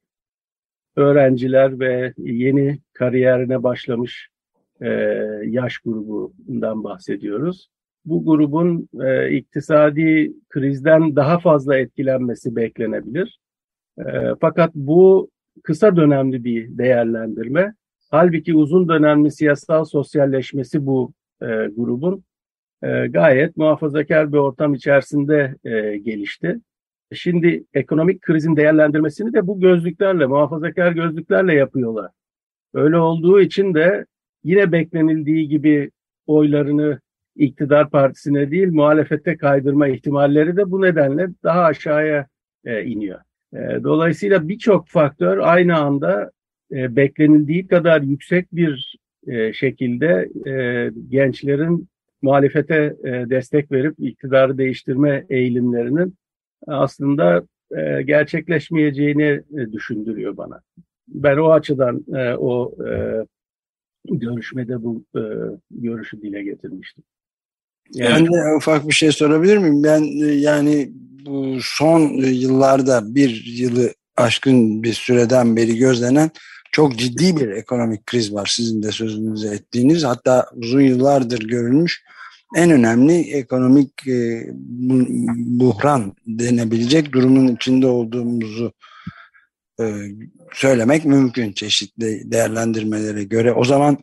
Öğrenciler 0.96 1.80
ve 1.80 2.12
yeni 2.18 2.78
kariyerine 2.92 3.62
başlamış 3.62 4.28
yaş 5.44 5.78
grubundan 5.78 6.84
bahsediyoruz. 6.84 7.68
Bu 8.04 8.24
grubun 8.24 8.88
e, 9.02 9.30
iktisadi 9.30 10.32
krizden 10.48 11.16
daha 11.16 11.38
fazla 11.38 11.76
etkilenmesi 11.76 12.56
beklenebilir. 12.56 13.38
E, 13.98 14.02
fakat 14.40 14.74
bu 14.74 15.30
kısa 15.62 15.96
dönemli 15.96 16.44
bir 16.44 16.78
değerlendirme. 16.78 17.74
Halbuki 18.10 18.54
uzun 18.54 18.88
dönemli 18.88 19.30
siyasal 19.30 19.84
sosyalleşmesi 19.84 20.86
bu 20.86 21.12
e, 21.42 21.46
grubun 21.76 22.24
e, 22.82 23.06
gayet 23.06 23.56
muhafazakar 23.56 24.32
bir 24.32 24.38
ortam 24.38 24.74
içerisinde 24.74 25.56
e, 25.64 25.96
gelişti. 25.96 26.60
Şimdi 27.12 27.64
ekonomik 27.74 28.20
krizin 28.20 28.56
değerlendirmesini 28.56 29.32
de 29.32 29.46
bu 29.46 29.60
gözlüklerle, 29.60 30.26
muhafazakar 30.26 30.92
gözlüklerle 30.92 31.54
yapıyorlar. 31.54 32.10
Öyle 32.74 32.96
olduğu 32.96 33.40
için 33.40 33.74
de 33.74 34.06
yine 34.44 34.72
beklenildiği 34.72 35.48
gibi 35.48 35.90
oylarını 36.26 37.00
iktidar 37.36 37.90
partisine 37.90 38.50
değil 38.50 38.68
muhalefete 38.68 39.36
kaydırma 39.36 39.88
ihtimalleri 39.88 40.56
de 40.56 40.70
bu 40.70 40.82
nedenle 40.82 41.28
daha 41.42 41.62
aşağıya 41.62 42.26
e, 42.64 42.84
iniyor. 42.84 43.20
E, 43.54 43.84
dolayısıyla 43.84 44.48
birçok 44.48 44.88
faktör 44.88 45.38
aynı 45.38 45.76
anda 45.76 46.30
e, 46.72 46.96
beklenildiği 46.96 47.66
kadar 47.66 48.02
yüksek 48.02 48.52
bir 48.52 48.96
e, 49.26 49.52
şekilde 49.52 50.28
e, 50.50 50.90
gençlerin 51.08 51.88
muhalefete 52.22 52.96
e, 53.04 53.10
destek 53.10 53.72
verip 53.72 53.94
iktidarı 53.98 54.58
değiştirme 54.58 55.26
eğilimlerinin 55.28 56.14
aslında 56.66 57.46
e, 57.76 58.02
gerçekleşmeyeceğini 58.02 59.42
e, 59.58 59.72
düşündürüyor 59.72 60.36
bana. 60.36 60.60
Ben 61.08 61.36
o 61.36 61.50
açıdan 61.50 62.04
e, 62.14 62.34
o 62.34 62.74
e, 62.88 63.24
görüşmede 64.04 64.82
bu 64.82 65.04
e, 65.16 65.22
görüşü 65.70 66.22
dile 66.22 66.42
getirmiştim. 66.42 67.04
Yani, 67.92 68.14
ben 68.14 68.26
de 68.26 68.56
ufak 68.56 68.88
bir 68.88 68.94
şey 68.94 69.12
sorabilir 69.12 69.58
miyim? 69.58 69.82
Ben 69.84 70.02
e, 70.02 70.32
yani 70.32 70.92
bu 71.26 71.56
son 71.60 72.00
yıllarda 72.22 73.14
bir 73.14 73.44
yılı 73.46 73.94
aşkın 74.16 74.82
bir 74.82 74.92
süreden 74.92 75.56
beri 75.56 75.76
gözlenen 75.76 76.30
çok 76.72 76.98
ciddi 76.98 77.36
bir 77.36 77.48
ekonomik 77.48 78.06
kriz 78.06 78.34
var 78.34 78.46
sizin 78.56 78.82
de 78.82 78.92
sözünüzü 78.92 79.48
ettiğiniz. 79.48 80.04
Hatta 80.04 80.46
uzun 80.56 80.80
yıllardır 80.80 81.38
görülmüş 81.38 82.04
en 82.54 82.70
önemli 82.70 83.20
ekonomik 83.20 84.08
e, 84.08 84.46
buhran 85.36 86.16
denebilecek 86.26 87.12
durumun 87.12 87.56
içinde 87.56 87.86
olduğumuzu 87.86 88.72
e, 89.80 89.84
söylemek 90.52 91.04
mümkün 91.04 91.52
çeşitli 91.52 92.32
değerlendirmelere 92.32 93.24
göre. 93.24 93.52
O 93.52 93.64
zaman 93.64 93.98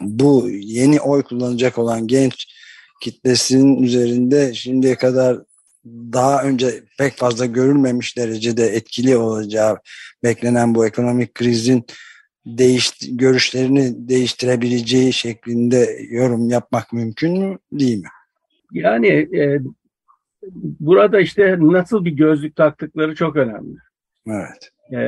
bu 0.00 0.50
yeni 0.50 1.00
oy 1.00 1.22
kullanacak 1.22 1.78
olan 1.78 2.06
genç 2.06 2.46
kitlesinin 3.02 3.82
üzerinde 3.82 4.54
şimdiye 4.54 4.94
kadar 4.94 5.38
daha 5.86 6.42
önce 6.42 6.66
pek 6.98 7.12
fazla 7.12 7.46
görülmemiş 7.46 8.16
derecede 8.16 8.66
etkili 8.66 9.16
olacağı 9.16 9.78
beklenen 10.24 10.74
bu 10.74 10.86
ekonomik 10.86 11.34
krizin 11.34 11.84
değiş, 12.46 12.92
görüşlerini 13.10 14.08
değiştirebileceği 14.08 15.12
şeklinde 15.12 15.98
yorum 16.10 16.50
yapmak 16.50 16.92
mümkün 16.92 17.38
mü 17.38 17.58
değil 17.72 17.98
mi? 17.98 18.08
Yani 18.72 19.08
e, 19.08 19.60
burada 20.80 21.20
işte 21.20 21.56
nasıl 21.60 22.04
bir 22.04 22.10
gözlük 22.10 22.56
taktıkları 22.56 23.14
çok 23.14 23.36
önemli. 23.36 23.76
Evet. 24.26 24.70
E, 24.92 24.98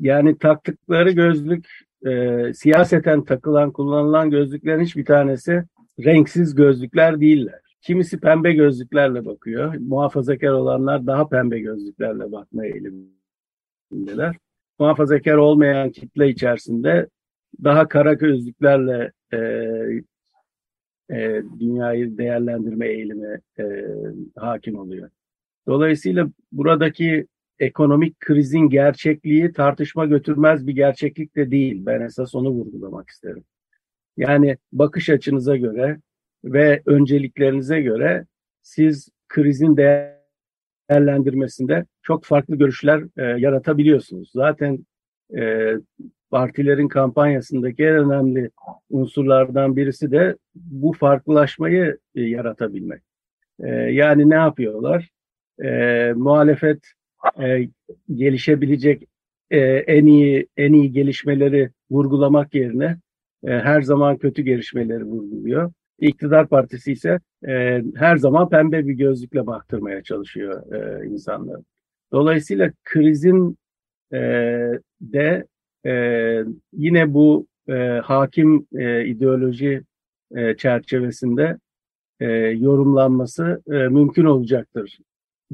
yani 0.00 0.38
taktıkları 0.38 1.10
gözlük 1.10 1.66
e, 2.06 2.54
siyaseten 2.54 3.24
takılan 3.24 3.70
kullanılan 3.70 4.30
gözlüklerin 4.30 4.84
hiçbir 4.84 5.04
tanesi 5.04 5.64
renksiz 6.00 6.54
gözlükler 6.54 7.20
değiller. 7.20 7.60
Kimisi 7.80 8.20
pembe 8.20 8.52
gözlüklerle 8.52 9.24
bakıyor. 9.24 9.74
Muhafazakar 9.74 10.48
olanlar 10.48 11.06
daha 11.06 11.28
pembe 11.28 11.58
gözlüklerle 11.58 12.32
bakma 12.32 12.66
eğilimindeler. 12.66 14.36
Muhafazakar 14.78 15.34
olmayan 15.34 15.90
kitle 15.90 16.28
içerisinde 16.28 17.08
daha 17.64 17.88
kara 17.88 18.14
gözlüklerle 18.14 19.12
e, 19.32 19.38
e, 21.10 21.42
dünyayı 21.60 22.18
değerlendirme 22.18 22.88
eğilimi 22.88 23.40
e, 23.58 23.64
hakim 24.36 24.78
oluyor. 24.78 25.10
Dolayısıyla 25.66 26.28
buradaki 26.52 27.26
ekonomik 27.58 28.20
krizin 28.20 28.68
gerçekliği 28.68 29.52
tartışma 29.52 30.06
götürmez 30.06 30.66
bir 30.66 30.72
gerçeklik 30.72 31.36
de 31.36 31.50
değil. 31.50 31.86
Ben 31.86 32.00
esas 32.00 32.34
onu 32.34 32.50
vurgulamak 32.50 33.08
isterim. 33.08 33.44
Yani 34.16 34.56
bakış 34.72 35.10
açınıza 35.10 35.56
göre 35.56 35.98
ve 36.44 36.82
önceliklerinize 36.86 37.80
göre 37.80 38.26
siz 38.62 39.08
krizin 39.28 39.76
değerlendirmesinde 40.88 41.86
çok 42.02 42.24
farklı 42.24 42.56
görüşler 42.56 43.02
e, 43.16 43.22
yaratabiliyorsunuz. 43.22 44.30
Zaten 44.34 44.86
e, 45.38 45.72
partilerin 46.30 46.88
kampanyasındaki 46.88 47.84
en 47.84 47.96
önemli 47.96 48.50
unsurlardan 48.90 49.76
birisi 49.76 50.10
de 50.10 50.36
bu 50.54 50.92
farklılaşmayı 50.92 51.98
e, 52.14 52.22
yaratabilmek. 52.22 53.02
E, 53.60 53.68
yani 53.70 54.30
ne 54.30 54.34
yapıyorlar? 54.34 55.08
E, 55.64 56.12
muhalefet 56.16 56.78
e, 57.42 57.68
gelişebilecek 58.14 59.08
e, 59.50 59.58
en 59.66 60.06
iyi 60.06 60.48
en 60.56 60.72
iyi 60.72 60.92
gelişmeleri 60.92 61.70
vurgulamak 61.90 62.54
yerine 62.54 62.96
e, 63.46 63.50
her 63.50 63.82
zaman 63.82 64.16
kötü 64.16 64.42
gelişmeleri 64.42 65.04
vurguluyor. 65.04 65.72
İktidar 65.98 66.48
partisi 66.48 66.92
ise 66.92 67.20
e, 67.48 67.82
her 67.94 68.16
zaman 68.16 68.48
pembe 68.48 68.86
bir 68.86 68.94
gözlükle 68.94 69.46
baktırmaya 69.46 70.02
çalışıyor 70.02 70.72
e, 70.72 71.06
insanları. 71.06 71.62
Dolayısıyla 72.12 72.72
krizin 72.84 73.58
e, 74.12 74.18
de 75.00 75.46
e, 75.86 75.92
yine 76.72 77.14
bu 77.14 77.46
e, 77.68 77.74
hakim 78.04 78.66
e, 78.78 79.06
ideoloji 79.06 79.82
e, 80.36 80.56
çerçevesinde 80.56 81.58
e, 82.20 82.26
yorumlanması 82.36 83.62
e, 83.66 83.72
mümkün 83.72 84.24
olacaktır 84.24 84.98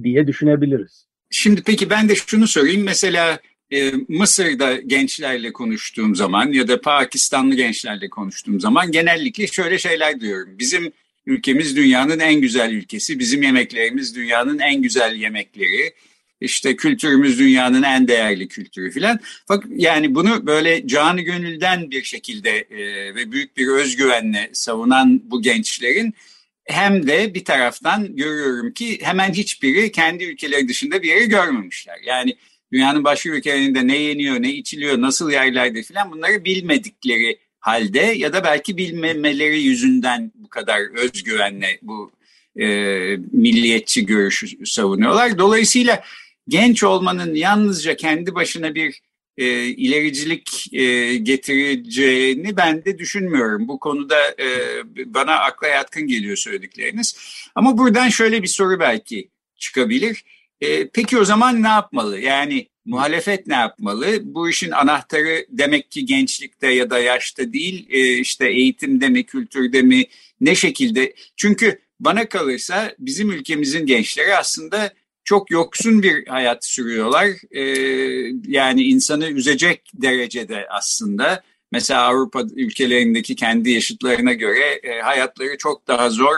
diye 0.02 0.26
düşünebiliriz. 0.26 1.08
Şimdi 1.30 1.62
peki 1.66 1.90
ben 1.90 2.08
de 2.08 2.14
şunu 2.14 2.46
sorayım. 2.46 2.84
Mesela 2.84 3.38
e, 3.72 3.92
Mısır'da 4.08 4.76
gençlerle 4.76 5.52
konuştuğum 5.52 6.16
zaman 6.16 6.52
ya 6.52 6.68
da 6.68 6.80
Pakistanlı 6.80 7.54
gençlerle 7.54 8.08
konuştuğum 8.08 8.60
zaman 8.60 8.92
genellikle 8.92 9.46
şöyle 9.46 9.78
şeyler 9.78 10.20
diyorum. 10.20 10.58
Bizim 10.58 10.92
ülkemiz 11.26 11.76
dünyanın 11.76 12.18
en 12.18 12.40
güzel 12.40 12.72
ülkesi, 12.72 13.18
bizim 13.18 13.42
yemeklerimiz 13.42 14.16
dünyanın 14.16 14.58
en 14.58 14.82
güzel 14.82 15.14
yemekleri, 15.14 15.94
işte 16.40 16.76
kültürümüz 16.76 17.38
dünyanın 17.38 17.82
en 17.82 18.08
değerli 18.08 18.48
kültürü 18.48 18.90
filan. 18.90 19.20
Yani 19.68 20.14
bunu 20.14 20.46
böyle 20.46 20.86
canı 20.86 21.20
gönülden 21.20 21.90
bir 21.90 22.02
şekilde 22.02 22.50
e, 22.50 23.14
ve 23.14 23.32
büyük 23.32 23.56
bir 23.56 23.68
özgüvenle 23.68 24.50
savunan 24.52 25.30
bu 25.30 25.42
gençlerin 25.42 26.14
hem 26.64 27.06
de 27.06 27.34
bir 27.34 27.44
taraftan 27.44 28.16
görüyorum 28.16 28.72
ki 28.72 28.98
hemen 29.02 29.32
hiçbiri 29.32 29.92
kendi 29.92 30.24
ülkeleri 30.24 30.68
dışında 30.68 31.02
bir 31.02 31.08
yeri 31.08 31.28
görmemişler. 31.28 31.98
Yani 32.06 32.36
dünyanın 32.72 33.04
başka 33.04 33.30
ülkelerinde 33.30 33.86
ne 33.86 33.96
yeniyor, 33.96 34.42
ne 34.42 34.52
içiliyor, 34.52 35.00
nasıl 35.00 35.30
yerlerde 35.30 35.82
filan 35.82 36.12
bunları 36.12 36.44
bilmedikleri 36.44 37.38
halde 37.60 38.00
ya 38.00 38.32
da 38.32 38.44
belki 38.44 38.76
bilmemeleri 38.76 39.62
yüzünden 39.62 40.32
bu 40.34 40.48
kadar 40.48 40.80
özgüvenle 40.98 41.78
bu 41.82 42.12
e, 42.56 42.66
milliyetçi 43.32 44.06
görüşü 44.06 44.66
savunuyorlar. 44.66 45.38
Dolayısıyla 45.38 46.04
genç 46.48 46.84
olmanın 46.84 47.34
yalnızca 47.34 47.96
kendi 47.96 48.34
başına 48.34 48.74
bir 48.74 49.00
e, 49.38 49.64
ilericilik 49.64 50.74
e, 50.74 51.16
getireceğini 51.16 52.56
ben 52.56 52.84
de 52.84 52.98
düşünmüyorum. 52.98 53.68
Bu 53.68 53.78
konuda 53.78 54.16
e, 54.40 54.46
bana 55.14 55.32
akla 55.38 55.66
yatkın 55.66 56.06
geliyor 56.06 56.36
söyledikleriniz. 56.36 57.16
Ama 57.54 57.78
buradan 57.78 58.08
şöyle 58.08 58.42
bir 58.42 58.48
soru 58.48 58.80
belki 58.80 59.28
çıkabilir. 59.56 60.24
E, 60.60 60.88
peki 60.88 61.18
o 61.18 61.24
zaman 61.24 61.62
ne 61.62 61.68
yapmalı? 61.68 62.20
Yani 62.20 62.68
muhalefet 62.84 63.46
ne 63.46 63.54
yapmalı? 63.54 64.06
Bu 64.22 64.50
işin 64.50 64.70
anahtarı 64.70 65.46
demek 65.48 65.90
ki 65.90 66.06
gençlikte 66.06 66.66
ya 66.66 66.90
da 66.90 66.98
yaşta 66.98 67.52
değil, 67.52 67.86
e, 67.90 68.18
işte 68.18 68.48
eğitimde 68.48 69.08
mi, 69.08 69.24
kültürde 69.26 69.82
mi, 69.82 70.04
ne 70.40 70.54
şekilde? 70.54 71.14
Çünkü 71.36 71.78
bana 72.00 72.28
kalırsa 72.28 72.94
bizim 72.98 73.30
ülkemizin 73.30 73.86
gençleri 73.86 74.36
aslında 74.36 74.92
çok 75.24 75.50
yoksun 75.50 76.02
bir 76.02 76.26
hayat 76.26 76.64
sürüyorlar. 76.64 77.28
E, 77.50 77.62
yani 78.46 78.82
insanı 78.82 79.28
üzecek 79.28 79.90
derecede 79.94 80.66
aslında. 80.70 81.42
Mesela 81.72 82.02
Avrupa 82.02 82.42
ülkelerindeki 82.56 83.36
kendi 83.36 83.70
yaşıtlarına 83.70 84.32
göre 84.32 84.80
e, 84.82 85.00
hayatları 85.00 85.58
çok 85.58 85.88
daha 85.88 86.10
zor. 86.10 86.36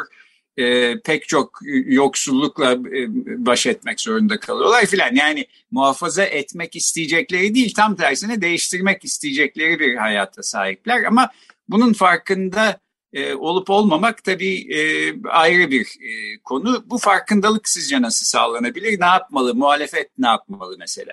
E, 0.61 1.01
pek 1.01 1.29
çok 1.29 1.59
yoksullukla 1.87 2.73
e, 2.73 3.07
baş 3.47 3.67
etmek 3.67 4.01
zorunda 4.01 4.41
kalıyorlar 4.41 4.87
filan. 4.87 5.15
Yani 5.15 5.47
muhafaza 5.71 6.25
etmek 6.25 6.77
isteyecekleri 6.77 7.55
değil, 7.55 7.75
tam 7.75 7.97
tersine 7.97 8.43
değiştirmek 8.43 9.05
isteyecekleri 9.05 9.81
bir 9.81 9.97
hayata 9.97 10.43
sahipler. 10.43 11.05
Ama 11.05 11.31
bunun 11.69 11.93
farkında 11.93 12.81
e, 13.13 13.35
olup 13.35 13.71
olmamak 13.71 14.25
tabii 14.25 14.75
e, 14.75 15.13
ayrı 15.29 15.71
bir 15.71 15.83
e, 15.83 16.39
konu. 16.45 16.85
Bu 16.87 16.99
farkındalık 16.99 17.69
sizce 17.69 18.03
nasıl 18.03 18.27
sağlanabilir? 18.27 19.01
Ne 19.01 19.07
yapmalı? 19.07 19.55
Muhalefet 19.55 20.11
ne 20.19 20.27
yapmalı 20.27 20.77
mesela? 20.79 21.13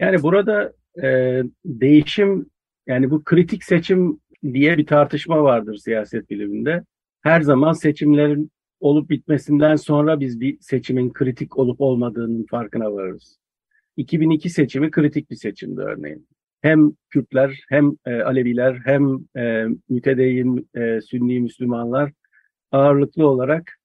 Yani 0.00 0.22
burada 0.22 0.72
e, 1.02 1.06
değişim 1.64 2.46
yani 2.86 3.10
bu 3.10 3.24
kritik 3.24 3.64
seçim 3.64 4.20
diye 4.52 4.78
bir 4.78 4.86
tartışma 4.86 5.42
vardır 5.42 5.76
siyaset 5.76 6.30
biliminde. 6.30 6.84
Her 7.22 7.40
zaman 7.40 7.72
seçimlerin 7.72 8.50
olup 8.80 9.10
bitmesinden 9.10 9.76
sonra 9.76 10.20
biz 10.20 10.40
bir 10.40 10.58
seçimin 10.60 11.12
kritik 11.12 11.58
olup 11.58 11.80
olmadığının 11.80 12.46
farkına 12.50 12.92
varırız. 12.92 13.38
2002 13.96 14.50
seçimi 14.50 14.90
kritik 14.90 15.30
bir 15.30 15.36
seçimdi 15.36 15.80
örneğin. 15.80 16.28
Hem 16.60 16.92
Kürtler 17.10 17.64
hem 17.68 17.92
e, 18.06 18.22
Aleviler 18.22 18.80
hem 18.84 19.18
e, 19.36 19.66
mütedeyyin 19.88 20.68
e, 20.74 21.00
Sünni 21.00 21.40
Müslümanlar 21.40 22.12
ağırlıklı 22.72 23.26
olarak 23.26 23.78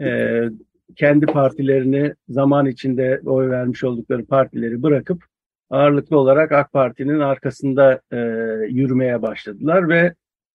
e, 0.00 0.40
kendi 0.96 1.26
partilerini 1.26 2.14
zaman 2.28 2.66
içinde 2.66 3.20
oy 3.24 3.50
vermiş 3.50 3.84
oldukları 3.84 4.26
partileri 4.26 4.82
bırakıp 4.82 5.24
ağırlıklı 5.70 6.18
olarak 6.18 6.52
AK 6.52 6.72
Parti'nin 6.72 7.18
arkasında 7.20 8.00
e, 8.12 8.16
yürümeye 8.68 9.22
başladılar 9.22 9.88
ve 9.88 10.14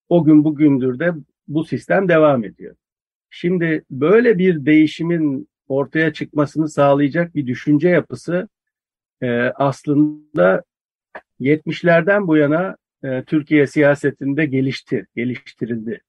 o 0.10 0.24
gün 0.24 0.44
bugündür 0.44 1.00
de 1.00 1.12
bu 1.48 1.64
sistem 1.64 2.10
devam 2.10 2.44
ediyor. 2.44 2.76
Şimdi 3.36 3.84
böyle 3.92 4.38
bir 4.38 4.66
değişimin 4.66 5.48
ortaya 5.68 6.14
çıkmasını 6.14 6.70
sağlayacak 6.70 7.36
bir 7.36 7.48
düşünce 7.48 7.90
yapısı 7.90 8.48
e, 9.22 9.28
aslında 9.56 10.64
70'lerden 11.40 12.28
bu 12.28 12.38
yana 12.38 12.78
e, 13.04 13.24
Türkiye 13.24 13.68
siyasetinde 13.68 14.46
gelişti, 14.46 15.08
geliştirildi. 15.16 16.02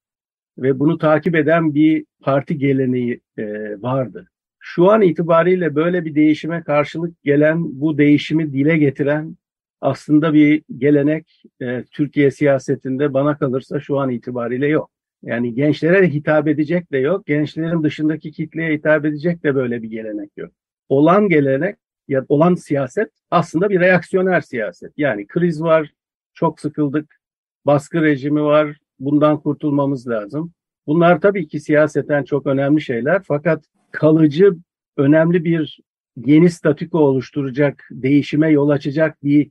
Ve 0.59 0.79
bunu 0.79 0.99
takip 0.99 1.35
eden 1.35 1.75
bir 1.75 2.05
parti 2.23 2.59
geleneği 2.59 3.21
e, 3.39 3.45
vardı. 3.83 4.29
Şu 4.59 4.91
an 4.91 5.03
itibariyle 5.03 5.75
böyle 5.75 6.05
bir 6.05 6.15
değişime 6.15 6.63
karşılık 6.63 7.23
gelen, 7.23 7.81
bu 7.81 7.99
değişimi 7.99 8.53
dile 8.53 8.79
getiren 8.79 9.37
aslında 9.81 10.35
bir 10.35 10.63
gelenek 10.79 11.43
e, 11.63 11.85
Türkiye 11.85 12.31
siyasetinde 12.31 13.15
bana 13.15 13.39
kalırsa 13.39 13.81
şu 13.81 13.99
an 13.99 14.11
itibariyle 14.11 14.67
yok. 14.67 14.94
Yani 15.25 15.55
gençlere 15.55 16.09
hitap 16.09 16.49
edecek 16.49 16.93
de 16.93 16.99
yok, 16.99 17.27
gençlerin 17.27 17.83
dışındaki 17.83 18.33
kitleye 18.33 18.73
hitap 18.73 19.05
edecek 19.05 19.45
de 19.45 19.55
böyle 19.55 19.83
bir 19.83 19.91
gelenek 19.91 20.31
yok. 20.37 20.53
Olan 20.89 21.29
gelenek 21.29 21.77
ya 22.09 22.25
olan 22.29 22.55
siyaset 22.55 23.11
aslında 23.31 23.71
bir 23.71 23.81
reaksiyoner 23.81 24.41
siyaset. 24.41 24.93
Yani 24.97 25.27
kriz 25.27 25.63
var, 25.63 25.93
çok 26.35 26.61
sıkıldık, 26.61 27.21
baskı 27.67 28.03
rejimi 28.03 28.43
var, 28.43 28.77
bundan 28.99 29.41
kurtulmamız 29.41 30.09
lazım. 30.09 30.53
Bunlar 30.87 31.21
tabii 31.21 31.49
ki 31.49 31.61
siyaseten 31.61 32.25
çok 32.25 32.47
önemli 32.47 32.81
şeyler 32.81 33.23
fakat 33.23 33.65
kalıcı 33.91 34.57
önemli 34.97 35.45
bir 35.45 35.81
yeni 36.17 36.51
statüko 36.51 36.99
oluşturacak, 36.99 37.89
değişime 37.91 38.51
yol 38.51 38.69
açacak 38.69 39.25
bir 39.25 39.51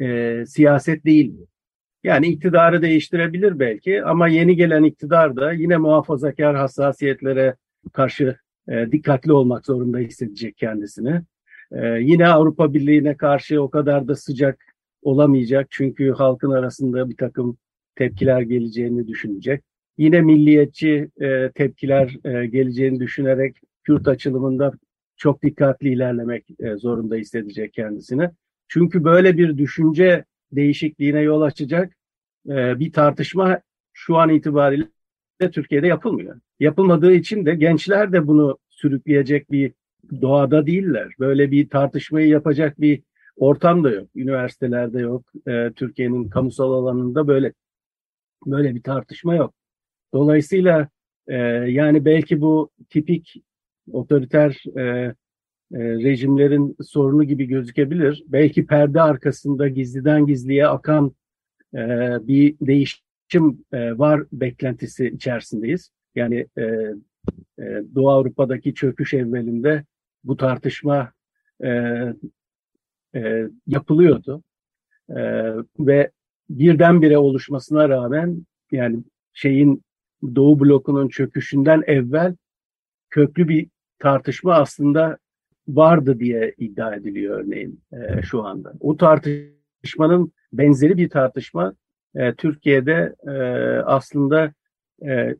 e, 0.00 0.46
siyaset 0.46 1.04
değil 1.04 1.32
bu. 1.38 1.49
Yani 2.04 2.26
iktidarı 2.28 2.82
değiştirebilir 2.82 3.58
belki 3.58 4.04
ama 4.04 4.28
yeni 4.28 4.56
gelen 4.56 4.84
iktidar 4.84 5.36
da 5.36 5.52
yine 5.52 5.76
muhafazakar 5.76 6.56
hassasiyetlere 6.56 7.54
karşı 7.92 8.36
e, 8.68 8.92
dikkatli 8.92 9.32
olmak 9.32 9.66
zorunda 9.66 9.98
hissedecek 9.98 10.56
kendisini. 10.56 11.22
E, 11.72 11.86
yine 11.86 12.28
Avrupa 12.28 12.74
Birliği'ne 12.74 13.16
karşı 13.16 13.62
o 13.62 13.70
kadar 13.70 14.08
da 14.08 14.16
sıcak 14.16 14.64
olamayacak 15.02 15.66
çünkü 15.70 16.10
halkın 16.10 16.50
arasında 16.50 17.10
bir 17.10 17.16
takım 17.16 17.56
tepkiler 17.96 18.40
geleceğini 18.40 19.08
düşünecek. 19.08 19.62
Yine 19.98 20.20
milliyetçi 20.20 21.10
e, 21.20 21.50
tepkiler 21.54 22.16
e, 22.24 22.46
geleceğini 22.46 23.00
düşünerek 23.00 23.56
Kürt 23.84 24.08
açılımında 24.08 24.72
çok 25.16 25.42
dikkatli 25.42 25.92
ilerlemek 25.92 26.46
e, 26.60 26.76
zorunda 26.76 27.14
hissedecek 27.14 27.72
kendisini. 27.72 28.30
Çünkü 28.68 29.04
böyle 29.04 29.36
bir 29.36 29.58
düşünce 29.58 30.24
değişikliğine 30.52 31.20
yol 31.20 31.42
açacak 31.42 31.96
e, 32.48 32.78
bir 32.78 32.92
tartışma 32.92 33.60
şu 33.92 34.16
an 34.16 34.30
itibariyle 34.30 34.86
Türkiye'de 35.52 35.86
yapılmıyor. 35.86 36.40
Yapılmadığı 36.60 37.12
için 37.12 37.46
de 37.46 37.54
gençler 37.54 38.12
de 38.12 38.26
bunu 38.26 38.58
sürükleyecek 38.70 39.50
bir 39.50 39.72
doğada 40.20 40.66
değiller. 40.66 41.12
Böyle 41.18 41.50
bir 41.50 41.68
tartışmayı 41.68 42.28
yapacak 42.28 42.80
bir 42.80 43.02
ortam 43.36 43.84
da 43.84 43.90
yok. 43.90 44.08
Üniversitelerde 44.16 45.00
yok. 45.00 45.32
E, 45.48 45.72
Türkiye'nin 45.76 46.28
kamusal 46.28 46.72
alanında 46.72 47.28
böyle 47.28 47.52
böyle 48.46 48.74
bir 48.74 48.82
tartışma 48.82 49.34
yok. 49.34 49.54
Dolayısıyla 50.14 50.88
e, 51.28 51.36
yani 51.70 52.04
belki 52.04 52.40
bu 52.40 52.70
tipik 52.90 53.34
otoriter 53.92 54.64
e, 54.78 55.14
e, 55.74 55.78
rejimlerin 55.78 56.76
sorunu 56.82 57.24
gibi 57.24 57.46
gözükebilir. 57.46 58.24
Belki 58.26 58.66
perde 58.66 59.02
arkasında 59.02 59.68
gizliden 59.68 60.26
gizliye 60.26 60.66
akan 60.66 61.12
e, 61.74 61.78
bir 62.28 62.56
değişim 62.60 63.64
e, 63.72 63.98
var 63.98 64.22
beklentisi 64.32 65.06
içerisindeyiz. 65.06 65.90
Yani 66.14 66.46
e, 66.58 66.62
e, 67.58 67.64
Doğu 67.94 68.10
Avrupa'daki 68.10 68.74
çöküş 68.74 69.14
evvelinde 69.14 69.84
bu 70.24 70.36
tartışma 70.36 71.12
e, 71.64 71.68
e, 73.14 73.48
yapılıyordu. 73.66 74.42
E, 75.10 75.22
ve 75.78 76.10
birdenbire 76.50 77.18
oluşmasına 77.18 77.88
rağmen 77.88 78.46
yani 78.72 79.04
şeyin 79.32 79.82
Doğu 80.34 80.60
blokunun 80.60 81.08
çöküşünden 81.08 81.82
evvel 81.86 82.36
köklü 83.10 83.48
bir 83.48 83.68
tartışma 83.98 84.54
aslında 84.54 85.18
vardı 85.68 86.20
diye 86.20 86.54
iddia 86.58 86.94
ediliyor 86.94 87.40
örneğin 87.40 87.80
e, 87.92 88.22
şu 88.22 88.44
anda. 88.44 88.72
O 88.80 88.96
tartışmanın 88.96 90.32
benzeri 90.52 90.96
bir 90.96 91.08
tartışma 91.08 91.74
e, 92.14 92.34
Türkiye'de 92.34 93.14
e, 93.26 93.32
aslında 93.84 94.52
e, 95.06 95.36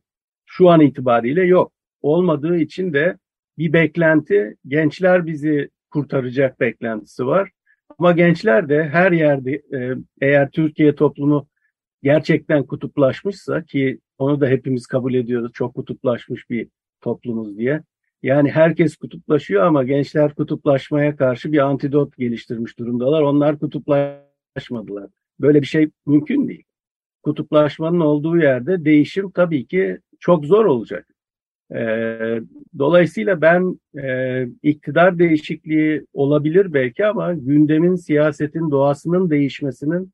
şu 0.47 0.69
an 0.69 0.81
itibariyle 0.81 1.43
yok. 1.43 1.73
Olmadığı 2.03 2.57
için 2.57 2.93
de 2.93 3.19
bir 3.59 3.73
beklenti 3.73 4.57
gençler 4.67 5.27
bizi 5.27 5.69
kurtaracak 5.91 6.61
beklentisi 6.61 7.27
var. 7.27 7.51
Ama 7.99 8.13
gençler 8.13 8.69
de 8.69 8.85
her 8.85 9.13
yerde 9.13 9.53
e, 9.53 9.95
eğer 10.21 10.51
Türkiye 10.51 10.95
toplumu 10.95 11.49
gerçekten 12.03 12.63
kutuplaşmışsa 12.63 13.63
ki 13.63 13.99
onu 14.19 14.41
da 14.41 14.47
hepimiz 14.49 14.87
kabul 14.87 15.15
ediyoruz 15.15 15.53
çok 15.55 15.75
kutuplaşmış 15.75 16.51
bir 16.51 16.69
toplumuz 17.01 17.59
diye. 17.59 17.83
Yani 18.23 18.51
herkes 18.51 18.97
kutuplaşıyor 18.97 19.63
ama 19.63 19.85
gençler 19.85 20.35
kutuplaşmaya 20.35 21.17
karşı 21.17 21.53
bir 21.53 21.59
antidot 21.59 22.17
geliştirmiş 22.17 22.79
durumdalar. 22.79 23.23
Onlar 23.23 23.59
kutuplaşmadılar. 23.59 25.11
Böyle 25.41 25.61
bir 25.63 25.67
şey 25.67 25.91
mümkün 26.07 26.49
değil. 26.49 26.65
Kutuplaşmanın 27.23 28.01
olduğu 28.01 28.37
yerde 28.39 28.85
değişim 28.85 29.31
tabii 29.31 29.67
ki 29.67 29.99
çok 30.21 30.45
zor 30.45 30.65
olacak. 30.65 31.07
Ee, 31.75 32.41
dolayısıyla 32.79 33.41
ben 33.41 33.81
e, 34.03 34.47
iktidar 34.63 35.19
değişikliği 35.19 36.07
olabilir 36.13 36.73
belki 36.73 37.07
ama 37.07 37.35
gündemin, 37.35 37.97
siyasetin, 37.97 38.71
doğasının 38.71 39.31
değişmesinin 39.31 40.13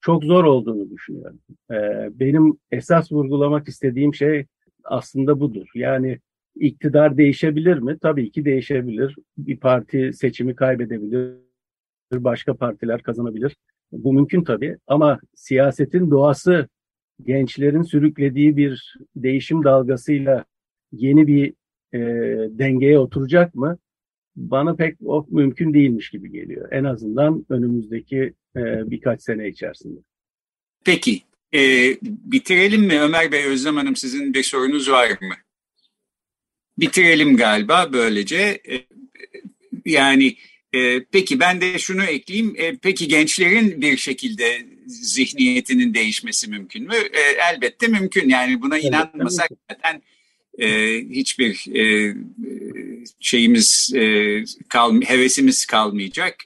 çok 0.00 0.24
zor 0.24 0.44
olduğunu 0.44 0.90
düşünüyorum. 0.90 1.38
Ee, 1.70 2.08
benim 2.20 2.58
esas 2.70 3.12
vurgulamak 3.12 3.68
istediğim 3.68 4.14
şey 4.14 4.46
aslında 4.84 5.40
budur. 5.40 5.66
Yani 5.74 6.18
iktidar 6.60 7.16
değişebilir 7.16 7.78
mi? 7.78 7.98
Tabii 8.02 8.30
ki 8.30 8.44
değişebilir. 8.44 9.16
Bir 9.38 9.56
parti 9.56 10.12
seçimi 10.12 10.54
kaybedebilir, 10.54 11.34
başka 12.12 12.54
partiler 12.54 13.02
kazanabilir. 13.02 13.56
Bu 13.92 14.12
mümkün 14.12 14.44
tabii 14.44 14.78
ama 14.86 15.20
siyasetin 15.34 16.10
doğası 16.10 16.68
gençlerin 17.22 17.82
sürüklediği 17.82 18.56
bir 18.56 18.96
değişim 19.16 19.64
dalgasıyla 19.64 20.44
yeni 20.92 21.26
bir 21.26 21.54
e, 21.94 22.00
dengeye 22.58 22.98
oturacak 22.98 23.54
mı? 23.54 23.78
Bana 24.36 24.74
pek 24.74 24.96
o 25.04 25.26
mümkün 25.30 25.74
değilmiş 25.74 26.10
gibi 26.10 26.32
geliyor. 26.32 26.68
En 26.72 26.84
azından 26.84 27.46
önümüzdeki 27.48 28.34
e, 28.56 28.90
birkaç 28.90 29.22
sene 29.22 29.48
içerisinde. 29.48 30.00
Peki, 30.84 31.22
e, 31.54 31.60
bitirelim 32.02 32.82
mi 32.82 33.00
Ömer 33.00 33.32
Bey, 33.32 33.44
Özlem 33.44 33.76
Hanım 33.76 33.96
sizin 33.96 34.34
bir 34.34 34.42
sorunuz 34.42 34.90
var 34.90 35.08
mı? 35.10 35.34
Bitirelim 36.78 37.36
galiba 37.36 37.92
böylece. 37.92 38.36
E, 38.70 38.84
yani 39.86 40.36
e, 40.72 41.04
peki 41.04 41.40
ben 41.40 41.60
de 41.60 41.78
şunu 41.78 42.04
ekleyeyim. 42.04 42.54
E, 42.58 42.76
peki 42.76 43.08
gençlerin 43.08 43.80
bir 43.82 43.96
şekilde 43.96 44.66
zihniyetinin 44.86 45.94
değişmesi 45.94 46.50
mümkün 46.50 46.86
mü? 46.86 46.94
E, 46.94 47.20
elbette 47.20 47.86
mümkün. 47.88 48.28
Yani 48.28 48.62
buna 48.62 48.78
inanmasak 48.78 49.48
zaten 49.70 50.02
e, 50.58 50.98
hiçbir 51.10 51.76
e, 51.76 52.14
şeyimiz 53.20 53.92
e, 53.94 54.44
kal, 54.68 55.00
hevesimiz 55.00 55.66
kalmayacak 55.66 56.36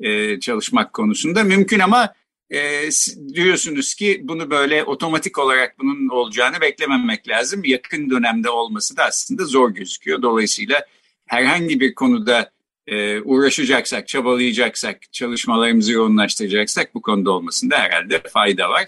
e, 0.00 0.40
çalışmak 0.40 0.92
konusunda 0.92 1.44
mümkün 1.44 1.78
ama 1.78 2.14
e, 2.50 2.88
diyorsunuz 3.34 3.94
ki 3.94 4.20
bunu 4.24 4.50
böyle 4.50 4.84
otomatik 4.84 5.38
olarak 5.38 5.78
bunun 5.78 6.08
olacağını 6.08 6.60
beklememek 6.60 7.28
lazım. 7.28 7.64
Yakın 7.64 8.10
dönemde 8.10 8.50
olması 8.50 8.96
da 8.96 9.04
aslında 9.04 9.44
zor 9.44 9.70
gözüküyor. 9.70 10.22
Dolayısıyla 10.22 10.86
herhangi 11.26 11.80
bir 11.80 11.94
konuda 11.94 12.50
e, 12.86 13.20
uğraşacaksak, 13.20 14.08
çabalayacaksak, 14.08 15.12
çalışmalarımızı 15.12 15.92
yoğunlaştıracaksak 15.92 16.94
bu 16.94 17.02
konuda 17.02 17.30
olmasında 17.30 17.78
herhalde 17.78 18.22
fayda 18.32 18.70
var. 18.70 18.86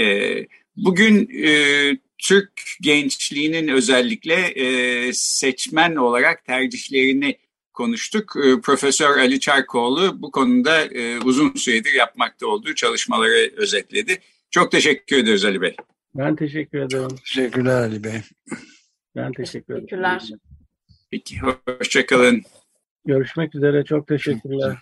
E, 0.00 0.36
bugün 0.76 1.30
e, 1.44 1.52
Türk 2.18 2.52
gençliğinin 2.80 3.68
özellikle 3.68 4.34
e, 4.34 5.12
seçmen 5.12 5.96
olarak 5.96 6.44
tercihlerini 6.44 7.38
konuştuk. 7.74 8.36
E, 8.44 8.60
Profesör 8.60 9.18
Ali 9.18 9.40
Çarkoğlu 9.40 10.22
bu 10.22 10.30
konuda 10.30 10.84
e, 10.84 11.18
uzun 11.18 11.54
süredir 11.54 11.92
yapmakta 11.92 12.46
olduğu 12.46 12.74
çalışmaları 12.74 13.50
özetledi. 13.56 14.18
Çok 14.50 14.70
teşekkür 14.70 15.16
ederiz 15.16 15.44
Ali 15.44 15.60
Bey. 15.60 15.76
Ben 16.14 16.36
teşekkür 16.36 16.78
ederim. 16.78 17.16
Teşekkürler 17.16 17.80
Ali 17.80 18.04
Bey. 18.04 18.20
Ben 19.16 19.32
teşekkür 19.32 19.74
ederim. 19.74 19.86
Teşekkürler. 19.86 20.22
Peki, 21.10 21.36
hoşçakalın. 21.78 22.42
Görüşmek 23.04 23.54
üzere. 23.54 23.84
Çok 23.84 24.08
teşekkürler. 24.08 24.76